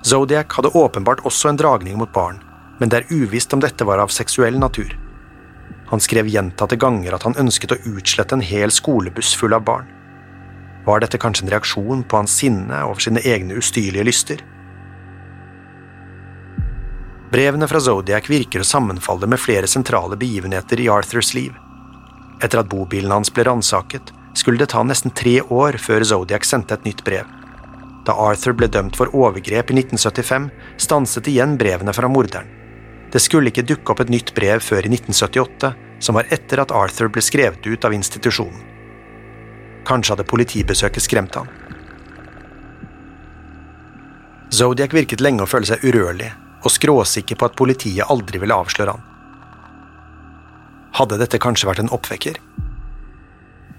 Zodiac 0.05 0.53
hadde 0.59 0.75
åpenbart 0.77 1.25
også 1.25 1.49
en 1.49 1.57
dragning 1.57 1.97
mot 1.97 2.13
barn, 2.13 2.43
men 2.77 2.93
det 2.93 3.01
er 3.01 3.23
uvisst 3.23 3.55
om 3.57 3.63
dette 3.65 3.87
var 3.89 4.03
av 4.03 4.13
seksuell 4.13 4.59
natur. 4.61 4.93
Han 5.89 6.03
skrev 6.03 6.29
gjentatte 6.29 6.77
ganger 6.77 7.17
at 7.17 7.25
han 7.25 7.39
ønsket 7.41 7.73
å 7.73 7.83
utslette 7.95 8.37
en 8.37 8.45
hel 8.45 8.73
skolebuss 8.75 9.33
full 9.39 9.57
av 9.57 9.65
barn. 9.65 9.89
Var 10.85 11.01
dette 11.01 11.19
kanskje 11.21 11.47
en 11.47 11.53
reaksjon 11.55 12.03
på 12.05 12.19
hans 12.21 12.35
sinne 12.41 12.83
over 12.85 13.01
sine 13.01 13.23
egne 13.25 13.57
ustyrlige 13.61 14.05
lyster? 14.05 14.43
Brevene 17.33 17.67
fra 17.67 17.81
Zodiac 17.83 18.29
virker 18.31 18.63
å 18.63 18.69
sammenfalle 18.69 19.27
med 19.27 19.41
flere 19.43 19.67
sentrale 19.71 20.17
begivenheter 20.21 20.81
i 20.85 20.91
Arthurs 20.93 21.33
liv. 21.35 21.55
Etter 22.45 22.61
at 22.61 22.69
bobilen 22.71 23.11
hans 23.11 23.33
ble 23.33 23.47
ransaket, 23.49 24.13
skulle 24.39 24.61
det 24.61 24.69
ta 24.75 24.83
nesten 24.85 25.15
tre 25.15 25.41
år 25.43 25.79
før 25.83 26.05
Zodiac 26.07 26.45
sendte 26.47 26.77
et 26.77 26.85
nytt 26.87 27.03
brev. 27.07 27.27
Da 28.05 28.15
Arthur 28.21 28.53
ble 28.53 28.69
dømt 28.69 28.99
for 28.99 29.11
overgrep 29.17 29.73
i 29.73 29.79
1975, 29.81 30.51
stanset 30.77 31.31
igjen 31.33 31.57
brevene 31.59 31.95
fra 31.97 32.11
morderen. 32.13 32.51
Det 33.15 33.23
skulle 33.23 33.51
ikke 33.51 33.65
dukke 33.67 33.95
opp 33.95 34.05
et 34.05 34.13
nytt 34.13 34.35
brev 34.37 34.61
før 34.61 34.85
i 34.85 34.93
1978, 34.93 35.73
som 36.05 36.19
var 36.19 36.29
etter 36.35 36.61
at 36.61 36.75
Arthur 36.75 37.09
ble 37.15 37.23
skrevet 37.25 37.65
ut 37.65 37.87
av 37.87 37.95
institusjonen. 37.97 38.74
Kanskje 39.85 40.15
hadde 40.15 40.29
politibesøket 40.29 41.05
skremt 41.05 41.37
han. 41.39 41.51
Zodiac 44.55 44.95
virket 44.95 45.23
lenge 45.25 45.45
å 45.45 45.51
føle 45.51 45.67
seg 45.69 45.83
urørlig, 45.85 46.31
og 46.65 46.73
skråsikker 46.73 47.37
på 47.37 47.49
at 47.49 47.57
politiet 47.59 48.11
aldri 48.11 48.41
ville 48.41 48.57
avsløre 48.57 48.95
han. 48.95 49.11
Hadde 50.95 51.19
dette 51.19 51.41
kanskje 51.43 51.69
vært 51.69 51.83
en 51.83 51.93
oppvekker? 51.95 52.39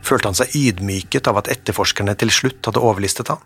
Følte 0.05 0.29
han 0.29 0.37
seg 0.37 0.53
ydmyket 0.59 1.29
av 1.31 1.39
at 1.39 1.49
etterforskerne 1.53 2.13
til 2.19 2.33
slutt 2.33 2.67
hadde 2.67 2.83
overlistet 2.83 3.31
han? 3.31 3.39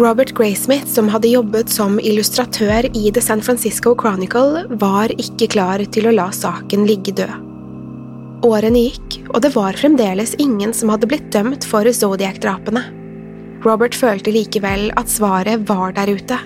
Robert 0.00 0.32
Graysmith, 0.34 0.86
som 0.86 1.08
hadde 1.12 1.28
jobbet 1.28 1.68
som 1.68 1.98
illustratør 2.00 2.86
i 2.96 3.10
The 3.12 3.20
San 3.20 3.42
Francisco 3.44 3.92
Chronicle, 4.00 4.62
var 4.80 5.12
ikke 5.20 5.50
klar 5.52 5.82
til 5.92 6.08
å 6.08 6.12
la 6.14 6.30
saken 6.32 6.86
ligge 6.88 7.12
død. 7.18 7.34
Årene 8.48 8.86
gikk, 8.86 9.18
og 9.28 9.42
det 9.44 9.50
var 9.52 9.76
fremdeles 9.76 10.32
ingen 10.40 10.72
som 10.72 10.88
hadde 10.88 11.10
blitt 11.10 11.26
dømt 11.34 11.66
for 11.68 11.84
Zodiac-drapene. 11.84 12.80
Robert 13.66 13.92
følte 13.92 14.32
likevel 14.32 14.88
at 14.96 15.12
svaret 15.12 15.68
var 15.68 15.92
der 15.98 16.14
ute. 16.16 16.38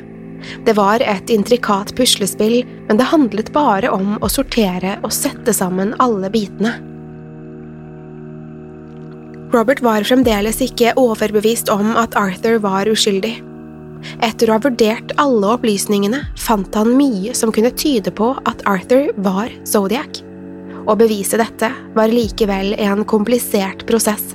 Det 0.66 0.74
var 0.74 1.04
et 1.06 1.30
intrikat 1.30 1.94
puslespill, 1.94 2.64
men 2.88 2.98
det 2.98 3.06
handlet 3.12 3.54
bare 3.54 3.94
om 3.94 4.16
å 4.18 4.32
sortere 4.34 4.96
og 5.04 5.14
sette 5.14 5.54
sammen 5.54 5.94
alle 6.02 6.32
bitene. 6.34 6.74
Robert 9.54 9.84
var 9.86 10.02
fremdeles 10.02 10.58
ikke 10.64 10.96
overbevist 10.98 11.68
om 11.70 11.92
at 12.00 12.16
Arthur 12.18 12.56
var 12.64 12.88
uskyldig. 12.90 13.36
Etter 14.24 14.50
å 14.50 14.56
ha 14.56 14.62
vurdert 14.64 15.12
alle 15.22 15.52
opplysningene 15.54 16.24
fant 16.42 16.74
han 16.74 16.90
mye 16.98 17.36
som 17.38 17.52
kunne 17.54 17.70
tyde 17.78 18.10
på 18.18 18.32
at 18.50 18.64
Arthur 18.66 19.12
var 19.22 19.52
Zodiac. 19.68 20.18
Å 20.84 20.96
bevise 20.98 21.38
dette 21.40 21.70
var 21.94 22.10
likevel 22.10 22.74
en 22.82 23.04
komplisert 23.08 23.86
prosess. 23.88 24.34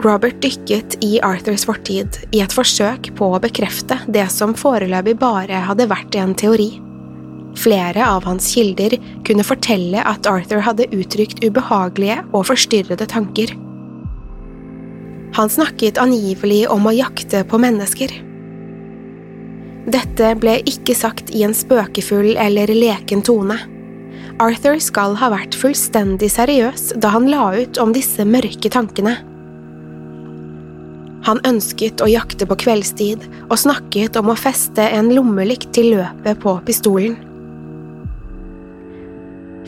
Robert 0.00 0.40
dykket 0.40 0.96
i 1.04 1.18
Arthurs 1.24 1.66
fortid 1.68 2.18
i 2.32 2.40
et 2.44 2.56
forsøk 2.56 3.12
på 3.20 3.30
å 3.36 3.42
bekrefte 3.42 4.00
det 4.08 4.26
som 4.32 4.56
foreløpig 4.56 5.16
bare 5.20 5.60
hadde 5.68 5.88
vært 5.92 6.16
en 6.20 6.34
teori. 6.36 6.72
Flere 7.56 8.04
av 8.04 8.26
hans 8.28 8.48
kilder 8.54 8.98
kunne 9.26 9.44
fortelle 9.46 10.02
at 10.04 10.28
Arthur 10.28 10.60
hadde 10.66 10.88
uttrykt 10.92 11.40
ubehagelige 11.44 12.20
og 12.32 12.48
forstyrrede 12.50 13.08
tanker. 13.10 13.54
Han 15.36 15.52
snakket 15.52 15.98
angivelig 16.00 16.64
om 16.72 16.86
å 16.88 16.94
jakte 16.96 17.42
på 17.48 17.60
mennesker. 17.60 18.12
Dette 19.86 20.32
ble 20.40 20.58
ikke 20.66 20.96
sagt 20.98 21.30
i 21.30 21.44
en 21.46 21.54
spøkefull 21.54 22.34
eller 22.40 22.72
leken 22.74 23.22
tone. 23.24 23.58
Arthur 24.42 24.80
skal 24.82 25.14
ha 25.16 25.30
vært 25.32 25.56
fullstendig 25.56 26.28
seriøs 26.34 26.90
da 27.00 27.12
han 27.14 27.28
la 27.30 27.48
ut 27.56 27.78
om 27.80 27.94
disse 27.96 28.24
mørke 28.28 28.72
tankene. 28.72 29.14
Han 31.26 31.40
ønsket 31.48 32.02
å 32.04 32.08
jakte 32.10 32.46
på 32.46 32.58
kveldstid 32.66 33.24
og 33.46 33.56
snakket 33.58 34.18
om 34.20 34.30
å 34.30 34.38
feste 34.38 34.84
en 34.98 35.08
lommelykt 35.14 35.72
til 35.74 35.96
løpet 35.96 36.42
på 36.42 36.58
pistolen. 36.68 37.16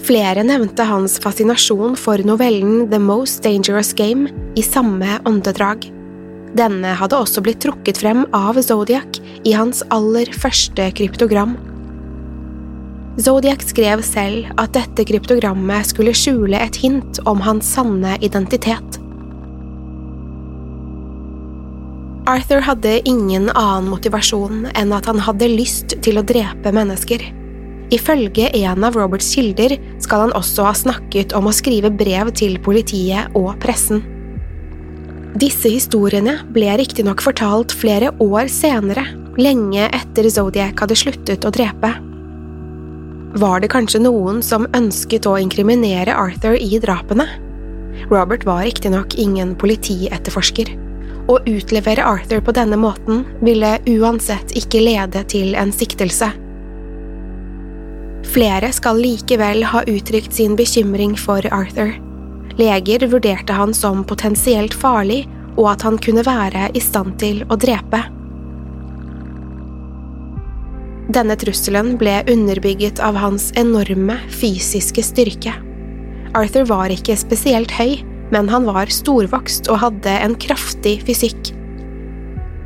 Flere 0.06 0.44
nevnte 0.46 0.84
hans 0.86 1.18
fascinasjon 1.20 1.96
for 1.98 2.22
novellen 2.24 2.86
The 2.90 2.98
Most 3.02 3.42
Dangerous 3.42 3.92
Game 3.92 4.30
i 4.56 4.62
samme 4.62 5.18
åndedrag. 5.26 5.88
Denne 6.56 6.94
hadde 6.96 7.18
også 7.18 7.42
blitt 7.44 7.60
trukket 7.64 8.00
frem 8.00 8.22
av 8.36 8.60
Zodiac 8.62 9.18
i 9.44 9.52
hans 9.56 9.82
aller 9.94 10.30
første 10.32 10.88
kryptogram. 10.96 11.56
Zodiac 13.18 13.64
skrev 13.66 14.04
selv 14.06 14.46
at 14.62 14.76
dette 14.76 15.04
kryptogrammet 15.08 15.90
skulle 15.90 16.14
skjule 16.14 16.60
et 16.62 16.78
hint 16.78 17.18
om 17.26 17.42
hans 17.42 17.66
sanne 17.74 18.14
identitet. 18.22 19.00
Arthur 22.28 22.60
hadde 22.60 23.00
ingen 23.08 23.48
annen 23.56 23.88
motivasjon 23.90 24.68
enn 24.76 24.92
at 24.92 25.08
han 25.08 25.20
hadde 25.24 25.48
lyst 25.50 25.96
til 26.04 26.20
å 26.20 26.24
drepe 26.28 26.72
mennesker. 26.76 27.24
Ifølge 27.94 28.50
en 28.52 28.84
av 28.84 28.96
Roberts 28.98 29.30
kilder 29.32 29.78
skal 30.02 30.26
han 30.26 30.34
også 30.36 30.66
ha 30.66 30.74
snakket 30.76 31.32
om 31.36 31.48
å 31.48 31.54
skrive 31.56 31.90
brev 31.94 32.30
til 32.36 32.58
politiet 32.60 33.32
og 33.38 33.54
pressen. 33.62 34.02
Disse 35.38 35.70
historiene 35.70 36.38
ble 36.52 36.72
riktignok 36.80 37.22
fortalt 37.24 37.72
flere 37.76 38.10
år 38.20 38.48
senere, 38.52 39.06
lenge 39.38 39.86
etter 39.94 40.28
Zodiac 40.32 40.80
hadde 40.82 40.96
sluttet 40.98 41.46
å 41.46 41.52
drepe. 41.54 41.92
Var 43.38 43.60
det 43.62 43.70
kanskje 43.72 44.00
noen 44.02 44.40
som 44.42 44.66
ønsket 44.74 45.28
å 45.28 45.36
inkriminere 45.40 46.16
Arthur 46.16 46.56
i 46.58 46.80
drapene? 46.82 47.28
Robert 48.08 48.44
var 48.48 48.64
riktignok 48.66 49.14
ingen 49.20 49.54
politietterforsker. 49.60 50.74
Å 51.28 51.36
utlevere 51.44 52.04
Arthur 52.08 52.40
på 52.44 52.54
denne 52.56 52.78
måten 52.80 53.24
ville 53.44 53.76
uansett 53.88 54.56
ikke 54.58 54.80
lede 54.80 55.24
til 55.28 55.54
en 55.60 55.72
siktelse. 55.76 56.32
Flere 58.26 58.72
skal 58.74 58.98
likevel 59.00 59.62
ha 59.70 59.84
uttrykt 59.86 60.34
sin 60.34 60.56
bekymring 60.56 61.16
for 61.18 61.44
Arthur. 61.54 61.94
Leger 62.58 63.06
vurderte 63.06 63.54
han 63.54 63.74
som 63.74 64.04
potensielt 64.04 64.74
farlig, 64.74 65.26
og 65.58 65.72
at 65.72 65.82
han 65.86 65.98
kunne 66.02 66.24
være 66.26 66.68
i 66.74 66.82
stand 66.82 67.18
til 67.22 67.44
å 67.50 67.58
drepe. 67.58 68.02
Denne 71.08 71.38
trusselen 71.40 71.94
ble 71.98 72.20
underbygget 72.28 73.00
av 73.00 73.16
hans 73.16 73.48
enorme 73.56 74.18
fysiske 74.28 75.02
styrke. 75.06 75.54
Arthur 76.36 76.66
var 76.68 76.92
ikke 76.92 77.16
spesielt 77.16 77.72
høy, 77.78 78.02
men 78.34 78.50
han 78.52 78.66
var 78.68 78.92
storvokst 78.92 79.70
og 79.72 79.80
hadde 79.86 80.18
en 80.20 80.36
kraftig 80.36 80.98
fysikk. 81.08 81.54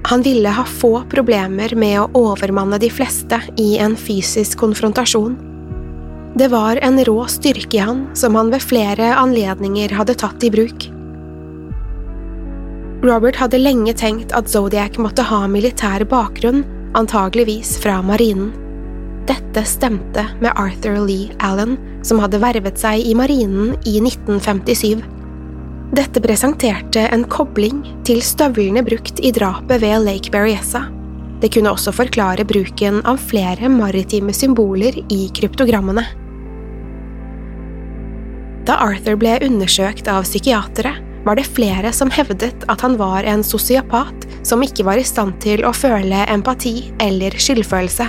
Han 0.04 0.22
ville 0.22 0.50
ha 0.50 0.64
få 0.66 1.04
problemer 1.10 1.74
med 1.78 2.00
å 2.00 2.08
overmanne 2.18 2.78
de 2.82 2.90
fleste 2.90 3.38
i 3.60 3.76
en 3.78 3.94
fysisk 3.96 4.58
konfrontasjon. 4.58 5.36
Det 6.34 6.48
var 6.48 6.80
en 6.82 6.98
rå 7.04 7.18
styrke 7.28 7.76
i 7.76 7.84
han 7.84 8.06
som 8.16 8.34
han 8.34 8.50
ved 8.50 8.64
flere 8.64 9.12
anledninger 9.14 9.92
hadde 9.94 10.16
tatt 10.18 10.44
i 10.44 10.50
bruk. 10.50 10.88
Robert 13.02 13.36
hadde 13.36 13.58
lenge 13.58 13.94
tenkt 13.98 14.32
at 14.34 14.50
Zodiac 14.50 14.98
måtte 15.02 15.24
ha 15.26 15.44
militær 15.50 16.04
bakgrunn, 16.08 16.62
antageligvis 16.98 17.74
fra 17.82 17.98
marinen. 18.02 18.52
Dette 19.26 19.64
stemte 19.66 20.24
med 20.42 20.54
Arthur 20.58 20.98
Lee 21.06 21.34
Allen, 21.42 21.76
som 22.06 22.18
hadde 22.22 22.40
vervet 22.42 22.78
seg 22.78 23.02
i 23.06 23.14
marinen 23.18 23.76
i 23.86 23.98
1957. 24.02 25.02
Dette 25.92 26.22
presenterte 26.24 27.02
en 27.12 27.26
kobling 27.28 27.82
til 28.08 28.22
støvlene 28.24 28.80
brukt 28.86 29.18
i 29.20 29.28
drapet 29.28 29.82
ved 29.82 30.06
Lake 30.06 30.30
Berryessa. 30.32 30.86
Det 31.42 31.50
kunne 31.52 31.68
også 31.74 31.92
forklare 31.92 32.46
bruken 32.48 33.02
av 33.04 33.20
flere 33.20 33.68
maritime 33.68 34.32
symboler 34.32 34.96
i 35.12 35.26
kryptogrammene. 35.36 36.06
Da 38.64 38.78
Arthur 38.80 39.18
ble 39.20 39.34
undersøkt 39.44 40.08
av 40.08 40.24
psykiatere, 40.24 40.94
var 41.26 41.36
det 41.36 41.44
flere 41.52 41.92
som 41.92 42.08
hevdet 42.14 42.64
at 42.72 42.80
han 42.80 42.96
var 42.96 43.28
en 43.28 43.44
sosiopat 43.44 44.24
som 44.48 44.64
ikke 44.64 44.88
var 44.88 44.96
i 44.96 45.04
stand 45.04 45.36
til 45.44 45.60
å 45.68 45.74
føle 45.76 46.24
empati 46.32 46.88
eller 47.04 47.36
skyldfølelse. 47.36 48.08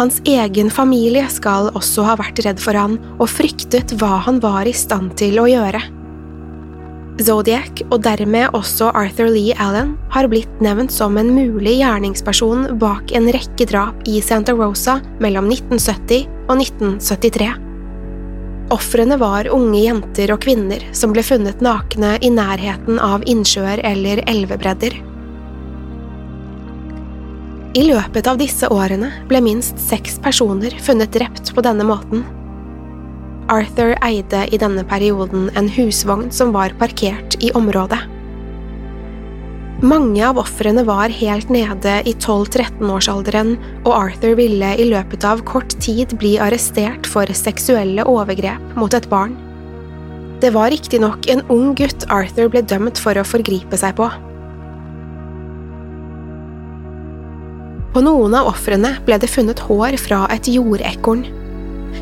Hans 0.00 0.22
egen 0.24 0.70
familie 0.72 1.26
skal 1.28 1.66
også 1.76 2.06
ha 2.06 2.14
vært 2.16 2.38
redd 2.46 2.60
for 2.62 2.72
han 2.72 2.94
og 3.18 3.26
fryktet 3.28 3.92
hva 4.00 4.22
han 4.24 4.38
var 4.40 4.64
i 4.64 4.72
stand 4.72 5.12
til 5.20 5.36
å 5.42 5.44
gjøre. 5.44 5.82
Zodiac, 7.20 7.82
og 7.92 7.98
dermed 8.06 8.56
også 8.56 8.88
Arthur 8.96 9.28
Lee 9.28 9.52
Allen, 9.60 9.90
har 10.14 10.30
blitt 10.32 10.62
nevnt 10.64 10.94
som 10.94 11.20
en 11.20 11.34
mulig 11.36 11.74
gjerningsperson 11.82 12.78
bak 12.80 13.12
en 13.12 13.28
rekke 13.28 13.66
drap 13.68 14.08
i 14.08 14.22
Santa 14.24 14.56
Rosa 14.56 15.02
mellom 15.20 15.52
1970 15.52 16.24
og 16.46 16.54
1973. 16.64 17.50
Ofrene 18.72 19.20
var 19.20 19.52
unge 19.52 19.84
jenter 19.84 20.32
og 20.32 20.40
kvinner 20.46 20.88
som 20.96 21.12
ble 21.12 21.26
funnet 21.28 21.60
nakne 21.60 22.16
i 22.24 22.32
nærheten 22.32 22.96
av 23.04 23.28
innsjøer 23.28 23.84
eller 23.84 24.24
elvebredder. 24.32 24.96
I 27.70 27.84
løpet 27.86 28.26
av 28.26 28.38
disse 28.40 28.66
årene 28.66 29.12
ble 29.30 29.38
minst 29.46 29.78
seks 29.78 30.16
personer 30.22 30.74
funnet 30.82 31.12
drept 31.14 31.52
på 31.54 31.62
denne 31.62 31.84
måten. 31.86 32.24
Arthur 33.50 33.92
eide 34.02 34.40
i 34.50 34.58
denne 34.58 34.82
perioden 34.90 35.46
en 35.54 35.68
husvogn 35.70 36.32
som 36.34 36.50
var 36.54 36.74
parkert 36.80 37.36
i 37.38 37.52
området. 37.54 38.00
Mange 39.86 40.24
av 40.26 40.40
ofrene 40.42 40.82
var 40.84 41.14
helt 41.14 41.48
nede 41.48 41.92
i 42.04 42.12
12–13-årsalderen, 42.12 43.54
og 43.84 43.92
Arthur 43.94 44.34
ville 44.36 44.72
i 44.74 44.88
løpet 44.90 45.24
av 45.24 45.40
kort 45.46 45.72
tid 45.80 46.16
bli 46.18 46.34
arrestert 46.42 47.06
for 47.08 47.30
seksuelle 47.38 48.02
overgrep 48.10 48.74
mot 48.76 48.98
et 48.98 49.06
barn. 49.08 49.38
Det 50.42 50.50
var 50.56 50.74
riktignok 50.74 51.30
en 51.30 51.46
ung 51.54 51.70
gutt 51.78 52.04
Arthur 52.10 52.50
ble 52.50 52.64
dømt 52.66 52.98
for 52.98 53.14
å 53.14 53.24
forgripe 53.24 53.78
seg 53.78 53.94
på. 53.96 54.10
På 57.90 57.98
noen 58.06 58.34
av 58.38 58.46
ofrene 58.52 58.92
ble 59.02 59.16
det 59.18 59.30
funnet 59.32 59.58
hår 59.66 59.96
fra 59.98 60.20
et 60.30 60.46
jordekorn. 60.46 61.24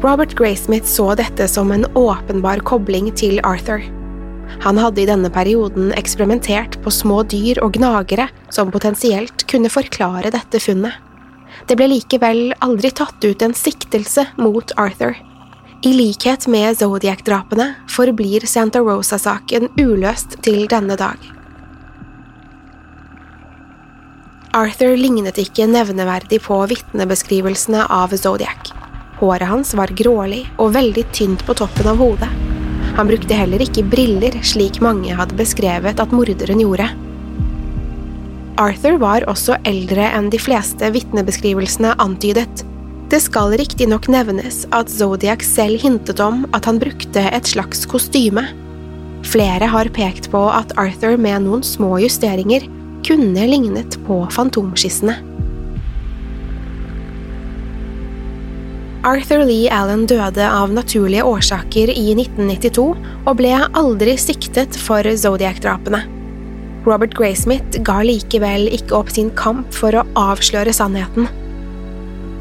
Robert 0.02 0.34
Graysmith 0.36 0.84
så 0.86 1.14
dette 1.16 1.46
som 1.48 1.72
en 1.72 1.86
åpenbar 1.96 2.60
kobling 2.68 3.08
til 3.16 3.40
Arthur. 3.40 3.80
Han 4.60 4.76
hadde 4.80 5.00
i 5.00 5.06
denne 5.08 5.30
perioden 5.32 5.94
eksperimentert 5.96 6.76
på 6.84 6.92
små 6.92 7.22
dyr 7.32 7.60
og 7.64 7.78
gnagere 7.78 8.28
som 8.52 8.72
potensielt 8.72 9.46
kunne 9.48 9.72
forklare 9.72 10.32
dette 10.34 10.60
funnet. 10.60 10.92
Det 11.68 11.78
ble 11.80 11.88
likevel 11.94 12.52
aldri 12.64 12.92
tatt 12.92 13.24
ut 13.24 13.42
en 13.42 13.56
siktelse 13.56 14.26
mot 14.36 14.76
Arthur. 14.76 15.16
I 15.88 15.94
likhet 15.94 16.48
med 16.52 16.76
Zodiac-drapene 16.76 17.70
forblir 17.88 18.44
Santa 18.50 18.84
Rosa-saken 18.84 19.70
uløst 19.80 20.36
til 20.44 20.66
denne 20.68 21.00
dag. 21.00 21.37
Arthur 24.58 24.96
lignet 24.98 25.36
ikke 25.38 25.68
nevneverdig 25.70 26.40
på 26.42 26.56
vitnebeskrivelsene 26.66 27.84
av 27.94 28.10
Zodiac. 28.18 28.72
Håret 29.20 29.46
hans 29.46 29.70
var 29.78 29.92
grålig 29.94 30.40
og 30.58 30.72
veldig 30.74 31.04
tynt 31.14 31.44
på 31.46 31.54
toppen 31.60 31.86
av 31.86 32.00
hodet. 32.02 32.30
Han 32.96 33.06
brukte 33.06 33.36
heller 33.38 33.62
ikke 33.62 33.84
briller, 33.86 34.34
slik 34.42 34.80
mange 34.82 35.14
hadde 35.14 35.36
beskrevet 35.38 36.02
at 36.02 36.14
morderen 36.14 36.62
gjorde. 36.64 36.88
Arthur 38.58 38.96
var 38.98 39.28
også 39.30 39.60
eldre 39.68 40.08
enn 40.16 40.26
de 40.34 40.40
fleste 40.42 40.90
vitnebeskrivelsene 40.96 41.92
antydet. 42.02 42.64
Det 43.12 43.20
skal 43.22 43.54
riktignok 43.60 44.08
nevnes 44.10 44.64
at 44.74 44.90
Zodiac 44.90 45.44
selv 45.46 45.78
hintet 45.84 46.18
om 46.24 46.42
at 46.50 46.66
han 46.66 46.82
brukte 46.82 47.22
et 47.30 47.46
slags 47.46 47.86
kostyme. 47.86 48.42
Flere 49.22 49.70
har 49.70 49.92
pekt 49.94 50.32
på 50.34 50.42
at 50.50 50.74
Arthur 50.80 51.14
med 51.14 51.46
noen 51.46 51.62
små 51.62 52.00
justeringer 52.02 52.66
kunne 53.08 53.48
lignet 53.48 53.96
på 54.06 54.20
fantomskissene. 54.34 55.16
Arthur 59.08 59.44
Lee 59.46 59.70
Allen 59.72 60.04
døde 60.10 60.44
av 60.44 60.72
naturlige 60.74 61.24
årsaker 61.24 61.88
i 61.94 62.10
1992 62.18 62.84
og 63.24 63.34
ble 63.38 63.54
aldri 63.78 64.18
siktet 64.20 64.76
for 64.76 65.06
Zodiac-drapene. 65.06 66.02
Robert 66.88 67.14
Graysmith 67.16 67.80
ga 67.86 68.02
likevel 68.04 68.68
ikke 68.74 68.96
opp 68.98 69.12
sin 69.14 69.30
kamp 69.38 69.72
for 69.76 69.96
å 69.96 70.04
avsløre 70.18 70.74
sannheten. 70.74 71.28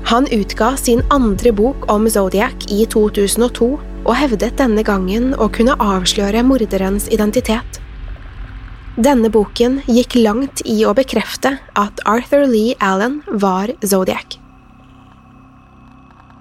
Han 0.07 0.27
utga 0.31 0.73
sin 0.79 1.01
andre 1.11 1.51
bok 1.55 1.87
om 1.91 2.07
Zodiac 2.11 2.67
i 2.71 2.85
2002 2.87 3.71
og 4.07 4.13
hevdet 4.15 4.55
denne 4.59 4.83
gangen 4.87 5.33
å 5.35 5.49
kunne 5.51 5.75
avsløre 5.83 6.43
morderens 6.47 7.09
identitet. 7.11 7.81
Denne 8.97 9.29
boken 9.29 9.75
gikk 9.85 10.15
langt 10.17 10.63
i 10.65 10.79
å 10.89 10.91
bekrefte 10.97 11.51
at 11.77 11.99
Arthur 12.09 12.47
Lee 12.49 12.73
Allen 12.81 13.19
var 13.29 13.69
Zodiac. 13.85 14.39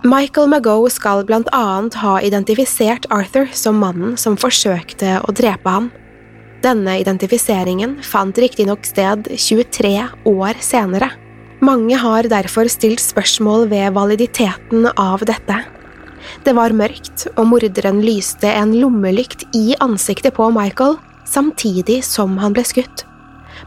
Michael 0.06 0.48
Magoe 0.48 0.88
skal 0.88 1.20
blant 1.28 1.50
annet 1.52 1.98
ha 2.00 2.14
identifisert 2.24 3.04
Arthur 3.12 3.50
som 3.52 3.76
mannen 3.82 4.14
som 4.16 4.38
forsøkte 4.40 5.18
å 5.28 5.34
drepe 5.36 5.68
ham. 5.68 5.90
Denne 6.64 6.94
identifiseringen 7.02 7.98
fant 8.00 8.40
riktignok 8.40 8.88
sted 8.88 9.28
23 9.36 9.92
år 10.32 10.60
senere. 10.64 11.10
Mange 11.60 11.98
har 12.00 12.28
derfor 12.32 12.70
stilt 12.72 13.04
spørsmål 13.04 13.68
ved 13.68 13.92
validiteten 13.98 14.88
av 14.96 15.26
dette. 15.28 15.58
Det 16.48 16.56
var 16.56 16.72
mørkt, 16.72 17.26
og 17.36 17.50
morderen 17.52 18.00
lyste 18.00 18.48
en 18.48 18.72
lommelykt 18.80 19.44
i 19.52 19.76
ansiktet 19.84 20.38
på 20.40 20.48
Michael 20.56 20.96
samtidig 21.28 22.02
som 22.06 22.38
han 22.42 22.56
ble 22.56 22.64
skutt. 22.66 23.04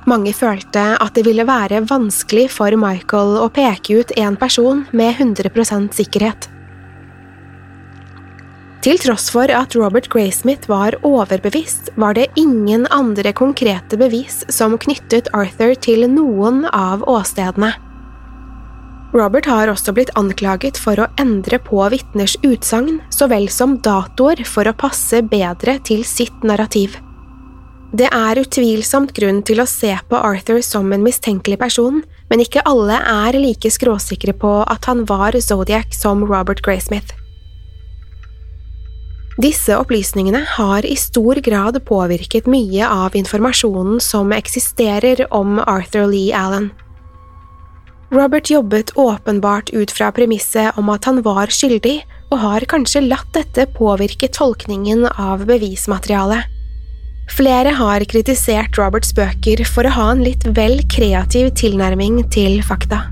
Mange 0.10 0.34
følte 0.34 0.84
at 1.02 1.15
det 1.17 1.26
ville 1.28 1.45
være 1.48 1.84
vanskelig 1.89 2.48
for 2.54 2.74
Michael 2.80 3.36
å 3.41 3.50
peke 3.54 4.00
ut 4.02 4.13
en 4.17 4.38
person 4.39 4.86
med 4.91 5.17
100% 5.17 5.98
sikkerhet. 5.98 6.50
Til 8.80 8.95
tross 9.02 9.28
for 9.34 9.52
at 9.52 9.76
Robert 9.76 10.08
Graysmith 10.08 10.69
var 10.72 10.95
overbevist, 11.04 11.91
var 12.00 12.15
det 12.15 12.30
ingen 12.39 12.88
andre 12.95 13.34
konkrete 13.36 14.00
bevis 14.00 14.45
som 14.48 14.78
knyttet 14.80 15.28
Arthur 15.36 15.76
til 15.76 16.08
noen 16.08 16.63
av 16.72 17.04
åstedene. 17.04 17.74
Robert 19.12 19.50
har 19.50 19.67
også 19.67 19.91
blitt 19.98 20.13
anklaget 20.15 20.78
for 20.80 21.02
å 21.02 21.10
endre 21.19 21.60
på 21.65 21.82
vitners 21.91 22.38
utsagn 22.45 23.02
så 23.12 23.28
vel 23.28 23.50
som 23.52 23.76
datoer 23.84 24.45
for 24.48 24.69
å 24.69 24.78
passe 24.78 25.24
bedre 25.28 25.80
til 25.84 26.06
sitt 26.08 26.45
narrativ. 26.45 26.95
Det 27.89 28.06
er 28.13 28.38
utvilsomt 28.38 29.15
grunn 29.17 29.39
til 29.41 29.63
å 29.63 29.65
se 29.65 29.95
på 30.10 30.17
Arthur 30.17 30.60
som 30.62 30.91
en 30.93 31.02
mistenkelig 31.02 31.58
person, 31.58 32.04
men 32.30 32.43
ikke 32.43 32.62
alle 32.69 32.99
er 33.02 33.38
like 33.41 33.71
skråsikre 33.73 34.36
på 34.38 34.60
at 34.69 34.86
han 34.86 35.08
var 35.10 35.34
Zodiac 35.41 35.95
som 35.97 36.21
Robert 36.30 36.62
Graysmith. 36.62 37.15
Disse 39.41 39.73
opplysningene 39.73 40.43
har 40.58 40.86
i 40.86 40.93
stor 40.99 41.39
grad 41.41 41.80
påvirket 41.88 42.45
mye 42.45 42.86
av 42.86 43.15
informasjonen 43.15 43.97
som 44.04 44.36
eksisterer 44.36 45.23
om 45.34 45.58
Arthur 45.63 46.12
Lee 46.12 46.36
Allen. 46.36 46.69
Robert 48.13 48.52
jobbet 48.52 48.93
åpenbart 48.97 49.69
ut 49.73 49.91
fra 49.95 50.12
premisset 50.12 50.78
om 50.78 50.89
at 50.93 51.10
han 51.10 51.23
var 51.25 51.49
skyldig, 51.54 52.04
og 52.30 52.38
har 52.43 52.69
kanskje 52.69 53.08
latt 53.08 53.34
dette 53.34 53.65
påvirke 53.73 54.30
tolkningen 54.34 55.08
av 55.15 55.47
bevismaterialet. 55.49 56.59
Flere 57.29 57.71
har 57.77 58.03
kritisert 58.09 58.77
Roberts 58.79 59.13
bøker 59.15 59.61
for 59.67 59.87
å 59.87 59.93
ha 59.95 60.09
en 60.15 60.23
litt 60.25 60.43
vel 60.57 60.81
kreativ 60.91 61.51
tilnærming 61.59 62.23
til 62.33 62.59
fakta. 62.65 63.05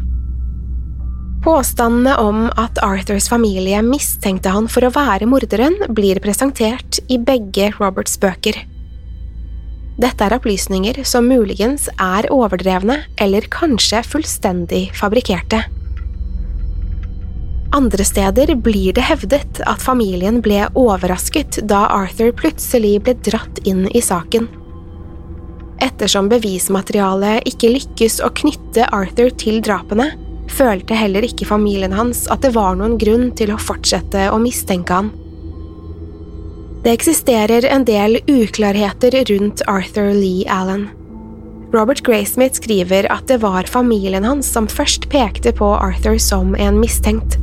Påstandene 1.45 2.17
om 2.19 2.47
at 2.59 2.81
Arthurs 2.83 3.29
familie 3.31 3.79
mistenkte 3.85 4.51
han 4.51 4.65
for 4.67 4.87
å 4.87 4.91
være 4.91 5.29
morderen, 5.29 5.77
blir 5.95 6.19
presentert 6.23 6.99
i 7.07 7.19
begge 7.21 7.69
Roberts 7.77 8.17
bøker. 8.19 8.57
Dette 9.97 10.25
er 10.25 10.35
opplysninger 10.35 10.99
som 11.07 11.29
muligens 11.29 11.87
er 11.95 12.27
overdrevne 12.33 12.99
eller 13.21 13.47
kanskje 13.53 14.03
fullstendig 14.05 14.83
fabrikkerte. 14.97 15.63
Andre 17.71 18.05
steder 18.05 18.55
blir 18.55 18.93
det 18.93 19.03
hevdet 19.09 19.59
at 19.67 19.81
familien 19.83 20.39
ble 20.41 20.63
overrasket 20.79 21.59
da 21.67 21.83
Arthur 21.91 22.31
plutselig 22.31 22.95
ble 23.03 23.17
dratt 23.27 23.59
inn 23.67 23.85
i 23.91 24.01
saken. 24.01 24.47
Ettersom 25.83 26.29
bevismaterialet 26.31 27.45
ikke 27.49 27.73
lykkes 27.75 28.21
å 28.25 28.31
knytte 28.39 28.87
Arthur 28.95 29.29
til 29.37 29.59
drapene, 29.61 30.13
følte 30.47 30.95
heller 30.95 31.27
ikke 31.27 31.45
familien 31.49 31.93
hans 31.93 32.23
at 32.31 32.41
det 32.45 32.53
var 32.55 32.77
noen 32.79 32.95
grunn 32.97 33.29
til 33.37 33.51
å 33.53 33.59
fortsette 33.61 34.29
å 34.31 34.39
mistenke 34.41 35.01
han. 35.01 35.11
Det 36.85 36.93
eksisterer 36.95 37.67
en 37.67 37.83
del 37.83 38.21
uklarheter 38.31 39.19
rundt 39.27 39.61
Arthur 39.67 40.13
Lee 40.15 40.47
Allen. 40.47 40.87
Robert 41.75 41.99
Graysmith 42.07 42.61
skriver 42.61 43.09
at 43.11 43.27
det 43.27 43.41
var 43.43 43.67
familien 43.67 44.23
hans 44.23 44.47
som 44.47 44.69
først 44.71 45.09
pekte 45.11 45.51
på 45.51 45.67
Arthur 45.75 46.15
som 46.21 46.55
en 46.55 46.79
mistenkt. 46.79 47.35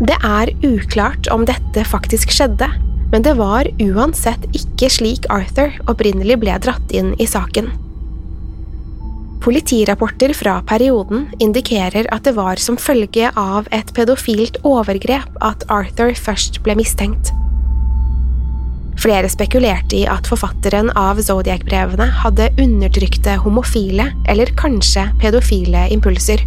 Det 0.00 0.16
er 0.24 0.48
uklart 0.64 1.28
om 1.28 1.42
dette 1.44 1.82
faktisk 1.84 2.30
skjedde, 2.32 2.70
men 3.12 3.24
det 3.26 3.34
var 3.36 3.68
uansett 3.84 4.46
ikke 4.56 4.88
slik 4.88 5.26
Arthur 5.28 5.74
opprinnelig 5.92 6.38
ble 6.40 6.54
dratt 6.64 6.94
inn 6.96 7.10
i 7.20 7.26
saken. 7.28 7.68
Politirapporter 9.44 10.32
fra 10.36 10.58
perioden 10.68 11.26
indikerer 11.40 12.08
at 12.12 12.24
det 12.24 12.32
var 12.36 12.60
som 12.60 12.78
følge 12.80 13.28
av 13.40 13.68
et 13.76 13.92
pedofilt 13.96 14.56
overgrep 14.68 15.36
at 15.44 15.66
Arthur 15.72 16.16
først 16.16 16.62
ble 16.64 16.78
mistenkt. 16.80 17.32
Flere 19.00 19.28
spekulerte 19.32 19.96
i 20.00 20.06
at 20.08 20.28
forfatteren 20.28 20.88
av 20.96 21.20
Zodiac-brevene 21.24 22.08
hadde 22.22 22.48
undertrykte 22.60 23.36
homofile 23.44 24.10
eller 24.28 24.52
kanskje 24.60 25.06
pedofile 25.20 25.86
impulser. 25.92 26.44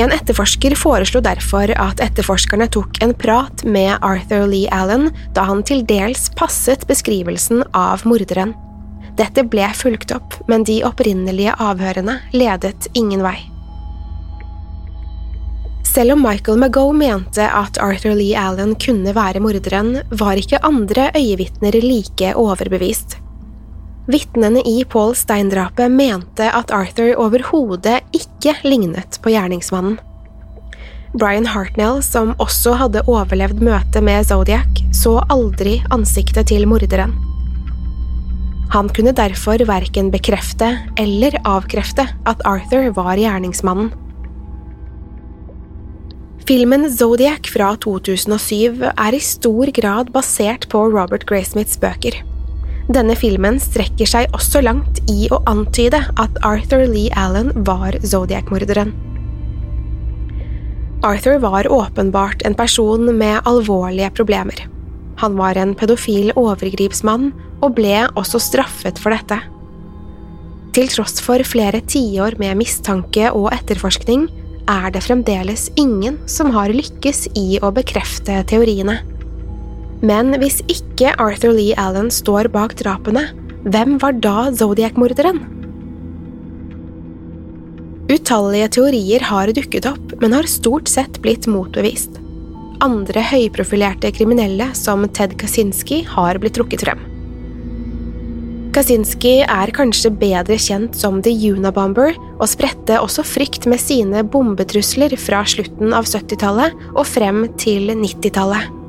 En 0.00 0.08
etterforsker 0.08 0.72
foreslo 0.78 1.20
derfor 1.20 1.68
at 1.76 2.00
etterforskerne 2.00 2.64
tok 2.72 3.02
en 3.04 3.12
prat 3.12 3.64
med 3.68 3.92
Arthur 4.00 4.46
Lee 4.48 4.70
Allen 4.72 5.10
da 5.36 5.44
han 5.50 5.60
til 5.68 5.82
dels 5.84 6.30
passet 6.38 6.86
beskrivelsen 6.88 7.60
av 7.76 8.06
morderen. 8.08 8.54
Dette 9.18 9.44
ble 9.44 9.66
fulgt 9.76 10.14
opp, 10.16 10.38
men 10.48 10.64
de 10.64 10.78
opprinnelige 10.88 11.52
avhørene 11.60 12.22
ledet 12.32 12.88
ingen 12.96 13.20
vei. 13.20 13.36
Selv 15.92 16.14
om 16.14 16.22
Michael 16.24 16.62
Magoe 16.62 16.94
mente 16.96 17.44
at 17.44 17.76
Arthur 17.76 18.16
Lee 18.16 18.32
Allen 18.32 18.72
kunne 18.80 19.12
være 19.12 19.42
morderen, 19.44 19.98
var 20.08 20.40
ikke 20.40 20.62
andre 20.64 21.10
øyevitner 21.12 21.76
like 21.84 22.32
overbevist. 22.32 23.18
Vitnene 24.12 24.60
i 24.68 24.82
Paul 24.84 25.14
Stein-drapet 25.16 25.88
mente 25.90 26.48
at 26.52 26.72
Arthur 26.74 27.14
overhodet 27.22 28.02
ikke 28.12 28.52
lignet 28.66 29.16
på 29.24 29.32
gjerningsmannen. 29.32 29.96
Brian 31.16 31.46
Hartnell, 31.48 32.00
som 32.04 32.32
også 32.40 32.74
hadde 32.80 33.04
overlevd 33.08 33.60
møtet 33.64 34.04
med 34.04 34.26
Zodiac, 34.28 34.80
så 34.96 35.18
aldri 35.32 35.78
ansiktet 35.92 36.48
til 36.52 36.64
morderen. 36.68 37.14
Han 38.72 38.88
kunne 38.96 39.12
derfor 39.12 39.60
verken 39.68 40.08
bekrefte 40.12 40.70
eller 41.00 41.36
avkrefte 41.44 42.06
at 42.28 42.44
Arthur 42.48 42.88
var 42.96 43.20
gjerningsmannen. 43.20 43.92
Filmen 46.48 46.88
Zodiac 46.90 47.46
fra 47.52 47.70
2007 47.80 48.82
er 48.90 49.14
i 49.14 49.20
stor 49.22 49.72
grad 49.76 50.12
basert 50.12 50.66
på 50.72 50.84
Robert 50.90 51.28
Graysmiths 51.28 51.78
bøker. 51.80 52.16
Denne 52.92 53.14
filmen 53.16 53.56
strekker 53.62 54.08
seg 54.08 54.34
også 54.36 54.60
langt 54.64 54.98
i 55.08 55.24
å 55.32 55.38
antyde 55.48 56.02
at 56.20 56.40
Arthur 56.44 56.82
Lee 56.90 57.12
Allen 57.16 57.48
var 57.64 57.96
Zodiac-morderen. 58.04 58.90
Arthur 61.02 61.38
var 61.42 61.70
åpenbart 61.72 62.44
en 62.46 62.54
person 62.58 63.08
med 63.16 63.40
alvorlige 63.48 64.10
problemer. 64.18 64.66
Han 65.22 65.38
var 65.38 65.56
en 65.56 65.72
pedofil 65.78 66.34
overgripsmann 66.36 67.30
og 67.62 67.78
ble 67.78 68.04
også 68.18 68.42
straffet 68.42 69.00
for 69.00 69.14
dette. 69.14 69.40
Til 70.76 70.92
tross 70.92 71.18
for 71.24 71.42
flere 71.48 71.80
tiår 71.84 72.36
med 72.40 72.60
mistanke 72.60 73.30
og 73.32 73.50
etterforskning 73.54 74.28
er 74.70 74.92
det 74.92 75.02
fremdeles 75.04 75.70
ingen 75.80 76.20
som 76.30 76.52
har 76.54 76.72
lykkes 76.72 77.26
i 77.38 77.58
å 77.62 77.72
bekrefte 77.74 78.38
teoriene. 78.48 79.00
Men 80.02 80.34
hvis 80.42 80.58
ikke 80.66 81.12
Arthur 81.22 81.54
Lee 81.54 81.76
Allen 81.78 82.10
står 82.10 82.50
bak 82.50 82.74
drapene, 82.80 83.28
hvem 83.62 84.00
var 84.02 84.16
da 84.18 84.48
Zodiac-morderen? 84.50 85.38
Utallige 88.10 88.66
teorier 88.76 89.22
har 89.24 89.52
dukket 89.54 89.86
opp, 89.86 90.16
men 90.20 90.34
har 90.34 90.50
stort 90.50 90.90
sett 90.90 91.20
blitt 91.22 91.46
motbevist. 91.46 92.18
Andre 92.82 93.22
høyprofilerte 93.30 94.10
kriminelle, 94.10 94.72
som 94.74 95.06
Ted 95.14 95.38
Kaczynski, 95.38 96.02
har 96.10 96.42
blitt 96.42 96.58
trukket 96.58 96.82
frem. 96.82 97.06
Kaczynski 98.74 99.36
er 99.46 99.70
kanskje 99.76 100.10
bedre 100.18 100.58
kjent 100.58 100.98
som 100.98 101.22
The 101.22 101.30
Unabomber, 101.52 102.16
og 102.40 102.50
spredte 102.50 102.98
også 102.98 103.22
frykt 103.22 103.70
med 103.70 103.78
sine 103.78 104.26
bombetrusler 104.26 105.14
fra 105.14 105.46
slutten 105.46 105.94
av 105.94 106.10
70-tallet 106.10 106.88
og 106.90 107.04
frem 107.06 107.44
til 107.60 107.92
90-tallet. 107.94 108.81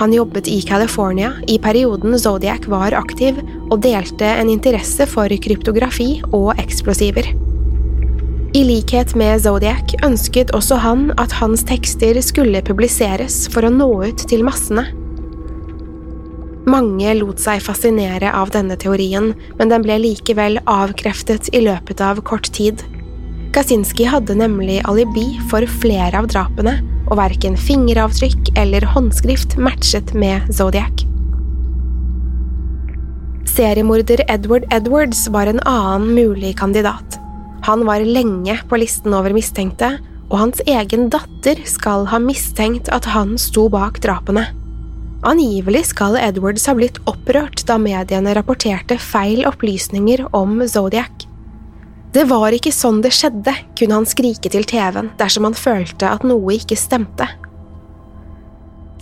Han 0.00 0.12
jobbet 0.12 0.48
i 0.48 0.60
California 0.62 1.32
i 1.46 1.58
perioden 1.58 2.18
Zodiac 2.18 2.66
var 2.66 2.94
aktiv, 2.96 3.38
og 3.70 3.82
delte 3.84 4.26
en 4.26 4.50
interesse 4.52 5.06
for 5.10 5.32
kryptografi 5.44 6.22
og 6.32 6.54
eksplosiver. 6.60 7.28
I 8.52 8.64
likhet 8.68 9.14
med 9.16 9.40
Zodiac 9.40 9.94
ønsket 10.04 10.50
også 10.52 10.76
han 10.82 11.06
at 11.20 11.32
hans 11.38 11.62
tekster 11.64 12.18
skulle 12.24 12.60
publiseres 12.64 13.46
for 13.52 13.64
å 13.64 13.72
nå 13.72 13.88
ut 14.10 14.26
til 14.28 14.44
massene. 14.44 14.84
Mange 16.68 17.14
lot 17.18 17.40
seg 17.42 17.62
fascinere 17.64 18.30
av 18.38 18.52
denne 18.54 18.76
teorien, 18.78 19.32
men 19.58 19.72
den 19.72 19.82
ble 19.82 19.96
likevel 20.04 20.60
avkreftet 20.68 21.48
i 21.56 21.64
løpet 21.64 22.04
av 22.04 22.20
kort 22.28 22.52
tid. 22.54 22.84
Kaczynski 23.52 24.04
hadde 24.08 24.34
nemlig 24.34 24.80
alibi 24.88 25.26
for 25.50 25.66
flere 25.68 26.16
av 26.22 26.28
drapene, 26.32 26.78
og 27.10 27.18
verken 27.18 27.56
fingeravtrykk 27.60 28.54
eller 28.56 28.86
håndskrift 28.94 29.58
matchet 29.60 30.14
med 30.16 30.46
Zodiac. 30.56 31.02
Seriemorder 33.52 34.22
Edward 34.32 34.64
Edwards 34.72 35.26
var 35.28 35.50
en 35.50 35.60
annen 35.68 36.14
mulig 36.16 36.54
kandidat. 36.56 37.18
Han 37.68 37.84
var 37.84 38.00
lenge 38.00 38.56
på 38.70 38.78
listen 38.80 39.12
over 39.12 39.34
mistenkte, 39.36 39.98
og 40.30 40.38
hans 40.40 40.62
egen 40.64 41.10
datter 41.12 41.60
skal 41.68 42.06
ha 42.08 42.20
mistenkt 42.22 42.88
at 42.88 43.04
han 43.12 43.34
sto 43.36 43.66
bak 43.68 44.00
drapene. 44.00 44.46
Angivelig 45.28 45.90
skal 45.90 46.16
Edwards 46.16 46.64
ha 46.70 46.72
blitt 46.78 46.96
opprørt 47.04 47.66
da 47.68 47.76
mediene 47.78 48.32
rapporterte 48.34 48.96
feil 48.96 49.44
opplysninger 49.46 50.24
om 50.32 50.64
Zodiac. 50.64 51.21
Det 52.12 52.26
var 52.28 52.52
ikke 52.52 52.74
sånn 52.74 53.00
det 53.00 53.14
skjedde, 53.16 53.54
kunne 53.78 53.96
han 53.96 54.08
skrike 54.08 54.50
til 54.52 54.66
TV-en 54.68 55.08
dersom 55.20 55.46
han 55.48 55.56
følte 55.56 56.10
at 56.10 56.26
noe 56.28 56.58
ikke 56.58 56.76
stemte. 56.76 57.28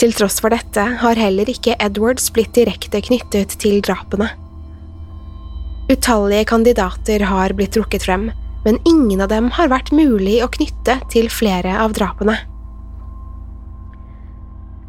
Til 0.00 0.14
tross 0.16 0.38
for 0.40 0.54
dette 0.54 0.84
har 1.02 1.18
heller 1.18 1.50
ikke 1.50 1.74
Edwards 1.82 2.30
blitt 2.32 2.54
direkte 2.56 3.02
knyttet 3.04 3.56
til 3.60 3.82
drapene. 3.84 4.30
Utallige 5.90 6.46
kandidater 6.52 7.24
har 7.26 7.52
blitt 7.58 7.74
trukket 7.74 8.06
frem, 8.06 8.28
men 8.64 8.78
ingen 8.86 9.20
av 9.20 9.32
dem 9.32 9.50
har 9.56 9.72
vært 9.72 9.90
mulig 9.90 10.38
å 10.44 10.48
knytte 10.52 11.00
til 11.10 11.26
flere 11.32 11.74
av 11.82 11.96
drapene. 11.98 12.36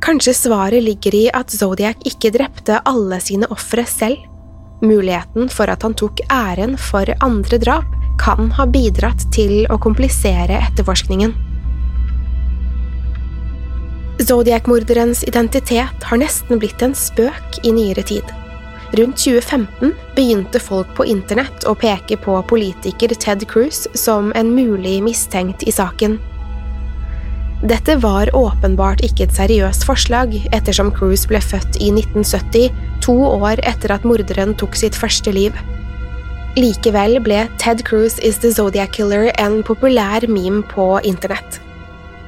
Kanskje 0.01 0.33
svaret 0.37 0.85
ligger 0.85 1.15
i 1.17 1.23
at 1.33 1.53
Zodiac 1.53 2.05
ikke 2.05 2.31
drepte 2.33 2.79
alle 2.89 3.17
sine 3.21 3.49
ofre 3.53 3.85
selv. 3.89 4.21
Muligheten 4.81 5.49
for 5.53 5.69
at 5.69 5.83
han 5.85 5.97
tok 5.97 6.21
æren 6.33 6.77
for 6.77 7.09
andre 7.21 7.59
drap, 7.61 7.89
kan 8.21 8.51
ha 8.57 8.67
bidratt 8.69 9.25
til 9.33 9.63
å 9.73 9.79
komplisere 9.81 10.59
etterforskningen. 10.69 11.33
Zodiac-morderens 14.21 15.23
identitet 15.25 16.05
har 16.05 16.21
nesten 16.21 16.61
blitt 16.61 16.83
en 16.85 16.93
spøk 16.97 17.63
i 17.65 17.73
nyere 17.73 18.05
tid. 18.05 18.27
Rundt 18.99 19.17
2015 19.23 19.93
begynte 20.17 20.59
folk 20.59 20.91
på 20.97 21.07
internett 21.09 21.65
å 21.65 21.73
peke 21.79 22.19
på 22.21 22.35
politiker 22.49 23.15
Ted 23.15 23.47
Cruz 23.49 23.87
som 23.97 24.29
en 24.35 24.51
mulig 24.53 24.99
mistenkt 25.05 25.63
i 25.63 25.73
saken. 25.73 26.19
Dette 27.61 27.95
var 28.01 28.29
åpenbart 28.35 29.03
ikke 29.05 29.27
et 29.27 29.35
seriøst 29.37 29.85
forslag, 29.85 30.33
ettersom 30.51 30.89
Cruz 30.93 31.27
ble 31.29 31.39
født 31.41 31.77
i 31.77 31.91
1970, 31.93 32.73
to 33.05 33.15
år 33.31 33.61
etter 33.69 33.93
at 33.95 34.05
morderen 34.05 34.53
tok 34.57 34.77
sitt 34.77 34.97
første 34.97 35.33
liv. 35.33 35.55
Likevel 36.57 37.21
ble 37.23 37.45
Ted 37.57 37.85
Cruz 37.87 38.17
is 38.19 38.37
the 38.43 38.49
Zodiac 38.51 38.91
Killer 38.97 39.29
en 39.39 39.61
populær 39.63 40.25
meme 40.27 40.65
på 40.67 40.99
internett. 41.07 41.61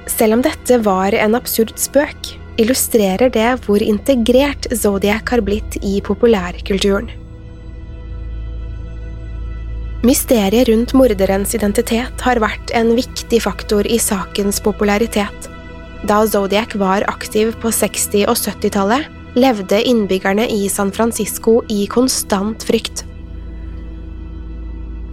Selv 0.07 0.37
om 0.37 0.45
dette 0.45 0.77
var 0.85 1.11
en 1.11 1.35
absurd 1.35 1.73
spøk, 1.75 2.29
illustrerer 2.55 3.33
det 3.35 3.49
hvor 3.65 3.83
integrert 3.83 4.69
Zodiac 4.71 5.27
har 5.27 5.43
blitt 5.43 5.75
i 5.83 5.97
populærkulturen. 6.07 7.11
Mysteriet 10.07 10.71
rundt 10.71 10.95
morderens 10.95 11.51
identitet 11.55 12.23
har 12.23 12.39
vært 12.39 12.71
en 12.71 12.95
viktig 12.95 13.43
faktor 13.43 13.87
i 13.87 13.99
sakens 13.99 14.63
popularitet. 14.63 15.51
Da 16.07 16.23
Zodiac 16.23 16.79
var 16.79 17.03
aktiv 17.11 17.51
på 17.59 17.75
60- 17.75 18.29
og 18.31 18.39
70-tallet, 18.39 19.11
levde 19.35 19.83
innbyggerne 19.83 20.47
i 20.47 20.69
San 20.71 20.95
Francisco 20.95 21.59
i 21.67 21.89
konstant 21.91 22.63
frykt. 22.63 23.03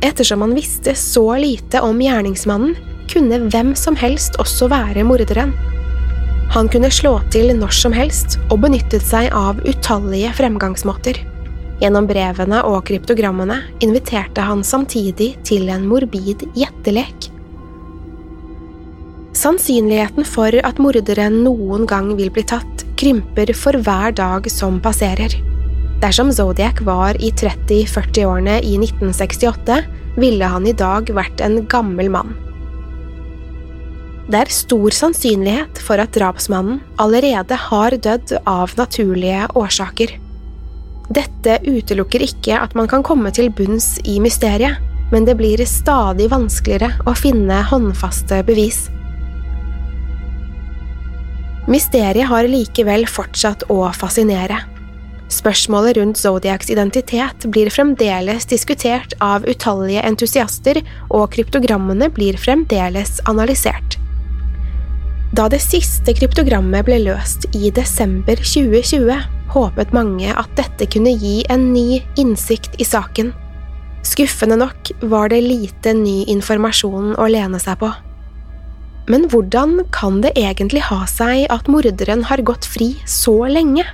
Ettersom 0.00 0.38
man 0.38 0.54
visste 0.54 0.94
så 0.94 1.36
lite 1.36 1.80
om 1.80 2.00
gjerningsmannen, 2.00 2.76
kunne 3.10 3.38
hvem 3.50 3.74
som 3.76 3.96
helst 3.98 4.38
også 4.40 4.68
være 4.70 5.04
morderen. 5.04 5.52
Han 6.54 6.68
kunne 6.70 6.90
slå 6.90 7.18
til 7.30 7.52
når 7.58 7.74
som 7.74 7.92
helst 7.94 8.38
og 8.50 8.62
benyttet 8.64 9.04
seg 9.06 9.28
av 9.36 9.60
utallige 9.66 10.32
fremgangsmåter. 10.38 11.20
Gjennom 11.80 12.08
brevene 12.08 12.62
og 12.68 12.82
kryptogrammene 12.88 13.60
inviterte 13.84 14.44
han 14.44 14.64
samtidig 14.66 15.34
til 15.46 15.68
en 15.72 15.86
morbid 15.88 16.44
gjettelek. 16.56 17.30
Sannsynligheten 19.36 20.26
for 20.26 20.56
at 20.66 20.80
morderen 20.82 21.38
noen 21.44 21.86
gang 21.88 22.10
vil 22.18 22.32
bli 22.34 22.44
tatt, 22.44 22.84
krymper 23.00 23.54
for 23.56 23.78
hver 23.80 24.12
dag 24.16 24.48
som 24.52 24.80
passerer. 24.82 25.38
Dersom 26.00 26.30
Zodiac 26.32 26.80
var 26.80 27.18
i 27.20 27.28
30–40-årene 27.30 28.60
i 28.64 28.76
1968, 28.78 29.82
ville 30.16 30.46
han 30.48 30.66
i 30.66 30.72
dag 30.72 31.10
vært 31.12 31.42
en 31.44 31.60
gammel 31.68 32.08
mann. 32.12 32.32
Det 34.30 34.38
er 34.38 34.52
stor 34.54 34.94
sannsynlighet 34.94 35.80
for 35.82 36.00
at 36.00 36.14
drapsmannen 36.14 36.78
allerede 37.02 37.56
har 37.68 37.96
dødd 37.98 38.36
av 38.48 38.72
naturlige 38.78 39.48
årsaker. 39.58 40.14
Dette 41.10 41.58
utelukker 41.66 42.22
ikke 42.22 42.54
at 42.62 42.76
man 42.78 42.88
kan 42.88 43.04
komme 43.04 43.32
til 43.34 43.50
bunns 43.50 43.96
i 44.06 44.20
mysteriet, 44.22 44.78
men 45.10 45.26
det 45.26 45.34
blir 45.36 45.60
stadig 45.66 46.30
vanskeligere 46.30 46.94
å 47.10 47.16
finne 47.18 47.60
håndfaste 47.66 48.40
bevis. 48.46 48.84
Mysteriet 51.70 52.30
har 52.30 52.48
likevel 52.48 53.04
fortsatt 53.10 53.66
å 53.68 53.82
fascinere. 53.92 54.62
Spørsmålet 55.31 55.97
rundt 55.97 56.19
Zodiacs 56.19 56.71
identitet 56.71 57.47
blir 57.55 57.71
fremdeles 57.71 58.49
diskutert 58.51 59.14
av 59.23 59.47
utallige 59.47 60.03
entusiaster, 60.03 60.81
og 61.09 61.31
kryptogrammene 61.37 62.11
blir 62.11 62.38
fremdeles 62.40 63.21
analysert. 63.31 63.97
Da 65.31 65.47
det 65.47 65.61
siste 65.62 66.11
kryptogrammet 66.19 66.83
ble 66.88 66.99
løst 67.05 67.47
i 67.55 67.71
desember 67.71 68.40
2020, 68.43 69.21
håpet 69.55 69.95
mange 69.95 70.35
at 70.35 70.51
dette 70.59 70.88
kunne 70.90 71.14
gi 71.14 71.45
en 71.51 71.71
ny 71.71 72.03
innsikt 72.19 72.75
i 72.83 72.87
saken. 72.87 73.31
Skuffende 74.07 74.59
nok 74.59 74.90
var 75.12 75.31
det 75.31 75.45
lite 75.45 75.95
ny 75.95 76.25
informasjon 76.33 77.14
å 77.14 77.31
lene 77.31 77.62
seg 77.62 77.79
på. 77.83 77.93
Men 79.11 79.29
hvordan 79.31 79.79
kan 79.95 80.21
det 80.25 80.35
egentlig 80.38 80.83
ha 80.90 81.05
seg 81.11 81.47
at 81.51 81.71
morderen 81.71 82.27
har 82.27 82.43
gått 82.47 82.66
fri 82.66 82.93
så 83.07 83.37
lenge? 83.47 83.87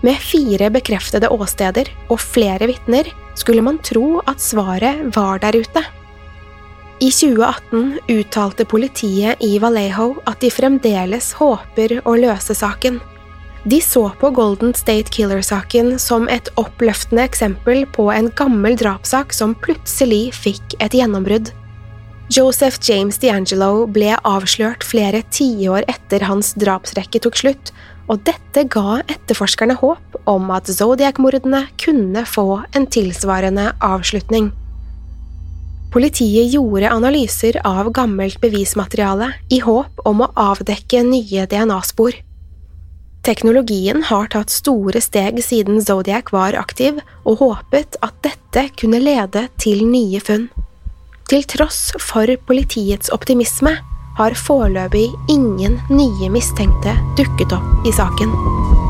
Med 0.00 0.16
fire 0.16 0.70
bekreftede 0.72 1.28
åsteder 1.28 1.90
og 2.08 2.20
flere 2.22 2.68
vitner 2.70 3.08
skulle 3.36 3.64
man 3.64 3.78
tro 3.84 4.20
at 4.24 4.40
svaret 4.40 5.10
var 5.16 5.42
der 5.42 5.60
ute. 5.60 5.82
I 7.00 7.08
2018 7.08 7.98
uttalte 8.12 8.64
politiet 8.68 9.40
i 9.44 9.54
Vallejo 9.60 10.18
at 10.28 10.40
de 10.42 10.50
fremdeles 10.52 11.32
håper 11.38 12.00
å 12.04 12.16
løse 12.16 12.56
saken. 12.56 12.98
De 13.64 13.80
så 13.84 14.06
på 14.20 14.30
Golden 14.36 14.72
State 14.76 15.12
Killer-saken 15.12 15.98
som 16.00 16.28
et 16.32 16.48
oppløftende 16.60 17.24
eksempel 17.28 17.84
på 17.92 18.08
en 18.12 18.30
gammel 18.36 18.76
drapssak 18.80 19.34
som 19.36 19.52
plutselig 19.64 20.30
fikk 20.36 20.76
et 20.80 20.96
gjennombrudd. 20.96 21.52
Joseph 22.30 22.78
James 22.86 23.18
D'Angelo 23.20 23.88
ble 23.90 24.14
avslørt 24.24 24.84
flere 24.86 25.24
tiår 25.34 25.88
etter 25.90 26.24
hans 26.28 26.54
drapsrekke 26.56 27.20
tok 27.24 27.36
slutt, 27.36 27.72
og 28.10 28.24
dette 28.26 28.64
ga 28.72 29.00
etterforskerne 29.06 29.76
håp 29.78 30.16
om 30.30 30.50
at 30.54 30.70
Zodiac-mordene 30.70 31.62
kunne 31.80 32.24
få 32.26 32.62
en 32.74 32.88
tilsvarende 32.90 33.70
avslutning. 33.86 34.50
Politiet 35.90 36.52
gjorde 36.54 36.90
analyser 36.90 37.58
av 37.66 37.90
gammelt 37.94 38.38
bevismateriale 38.42 39.32
i 39.50 39.60
håp 39.62 40.02
om 40.06 40.22
å 40.22 40.30
avdekke 40.38 41.02
nye 41.06 41.46
DNA-spor. 41.50 42.18
Teknologien 43.26 44.04
har 44.08 44.30
tatt 44.32 44.52
store 44.54 45.02
steg 45.02 45.42
siden 45.44 45.82
Zodiac 45.84 46.30
var 46.32 46.56
aktiv, 46.56 47.02
og 47.26 47.42
håpet 47.42 47.98
at 48.06 48.16
dette 48.24 48.64
kunne 48.80 49.02
lede 49.02 49.44
til 49.60 49.84
nye 49.86 50.22
funn. 50.24 50.48
Til 51.30 51.44
tross 51.46 51.90
for 52.00 52.30
politiets 52.48 53.12
optimisme 53.14 53.76
har 54.20 54.36
foreløpig 54.36 55.06
ingen 55.32 55.78
nye 55.88 56.28
mistenkte 56.32 56.92
dukket 57.16 57.56
opp 57.56 57.88
i 57.88 57.92
saken. 57.96 58.89